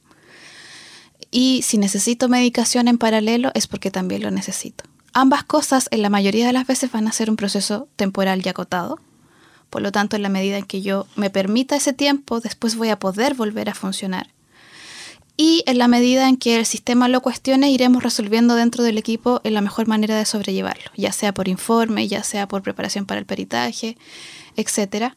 Y 1.31 1.61
si 1.61 1.77
necesito 1.77 2.27
medicación 2.27 2.87
en 2.87 2.97
paralelo, 2.97 3.51
es 3.53 3.67
porque 3.67 3.91
también 3.91 4.23
lo 4.23 4.31
necesito. 4.31 4.83
Ambas 5.13 5.43
cosas, 5.43 5.87
en 5.91 6.01
la 6.01 6.09
mayoría 6.09 6.47
de 6.47 6.53
las 6.53 6.67
veces, 6.67 6.91
van 6.91 7.07
a 7.07 7.13
ser 7.13 7.29
un 7.29 7.37
proceso 7.37 7.87
temporal 7.95 8.41
y 8.43 8.49
acotado. 8.49 8.99
Por 9.69 9.81
lo 9.81 9.91
tanto, 9.91 10.15
en 10.15 10.23
la 10.23 10.29
medida 10.29 10.57
en 10.57 10.65
que 10.65 10.81
yo 10.81 11.07
me 11.15 11.29
permita 11.29 11.75
ese 11.75 11.93
tiempo, 11.93 12.41
después 12.41 12.75
voy 12.75 12.89
a 12.89 12.99
poder 12.99 13.35
volver 13.35 13.69
a 13.69 13.75
funcionar 13.75 14.34
y 15.37 15.63
en 15.65 15.77
la 15.77 15.87
medida 15.87 16.29
en 16.29 16.37
que 16.37 16.57
el 16.57 16.65
sistema 16.65 17.07
lo 17.09 17.21
cuestione, 17.21 17.69
iremos 17.69 18.03
resolviendo 18.03 18.55
dentro 18.55 18.83
del 18.83 18.97
equipo 18.97 19.41
en 19.43 19.53
la 19.53 19.61
mejor 19.61 19.87
manera 19.87 20.17
de 20.17 20.25
sobrellevarlo, 20.25 20.91
ya 20.95 21.11
sea 21.11 21.33
por 21.33 21.47
informe, 21.47 22.07
ya 22.07 22.23
sea 22.23 22.47
por 22.47 22.61
preparación 22.61 23.05
para 23.05 23.19
el 23.19 23.25
peritaje, 23.25 23.97
etc. 24.55 25.13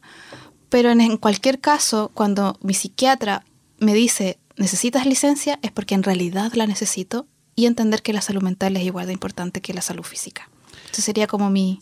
Pero 0.67 0.91
en, 0.91 1.17
cualquier 1.17 1.59
caso, 1.59 2.11
cuando 2.13 2.57
mi 2.61 2.73
psiquiatra 2.73 3.45
me 3.79 3.93
dice, 3.93 4.37
necesitas 4.57 5.05
licencia, 5.05 5.57
es 5.61 5.71
porque 5.71 5.95
en 5.95 6.03
realidad 6.03 6.51
la 6.53 6.67
necesito 6.67 7.25
y 7.55 7.65
entender 7.65 8.01
que 8.01 8.13
la 8.13 8.21
salud 8.21 8.41
mental 8.41 8.75
es 8.75 8.83
igual 8.83 9.07
de 9.07 9.13
importante 9.13 9.61
que 9.61 9.73
la 9.73 9.81
salud 9.81 10.03
física. 10.03 10.49
Eso 10.91 11.01
sería 11.01 11.27
como 11.27 11.49
mi, 11.49 11.81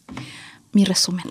mi 0.71 0.85
resumen. 0.85 1.25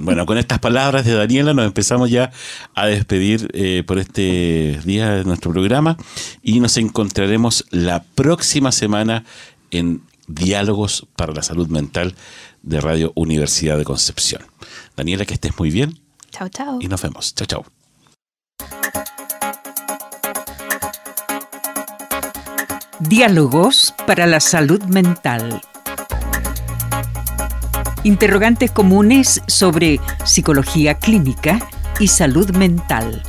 Bueno, 0.00 0.26
con 0.26 0.38
estas 0.38 0.58
palabras 0.58 1.04
de 1.04 1.14
Daniela 1.14 1.54
nos 1.54 1.66
empezamos 1.66 2.10
ya 2.10 2.32
a 2.74 2.86
despedir 2.86 3.48
eh, 3.52 3.82
por 3.86 3.98
este 3.98 4.80
día 4.84 5.10
de 5.12 5.24
nuestro 5.24 5.52
programa 5.52 5.96
y 6.42 6.60
nos 6.60 6.76
encontraremos 6.76 7.64
la 7.70 8.02
próxima 8.02 8.72
semana 8.72 9.24
en 9.70 10.02
Diálogos 10.26 11.06
para 11.16 11.32
la 11.32 11.42
Salud 11.42 11.68
Mental 11.68 12.14
de 12.62 12.80
Radio 12.80 13.12
Universidad 13.14 13.78
de 13.78 13.84
Concepción. 13.84 14.42
Daniela, 14.96 15.24
que 15.24 15.34
estés 15.34 15.58
muy 15.58 15.70
bien. 15.70 15.98
Chao, 16.30 16.48
chao. 16.48 16.78
Y 16.80 16.88
nos 16.88 17.00
vemos. 17.00 17.34
Chao, 17.34 17.46
chao. 17.46 17.64
Diálogos 23.00 23.94
para 24.06 24.26
la 24.26 24.40
Salud 24.40 24.82
Mental 24.82 25.62
interrogantes 28.04 28.70
comunes 28.70 29.42
sobre 29.46 30.00
psicología 30.24 30.94
clínica 30.94 31.58
y 32.00 32.08
salud 32.08 32.50
mental. 32.56 33.22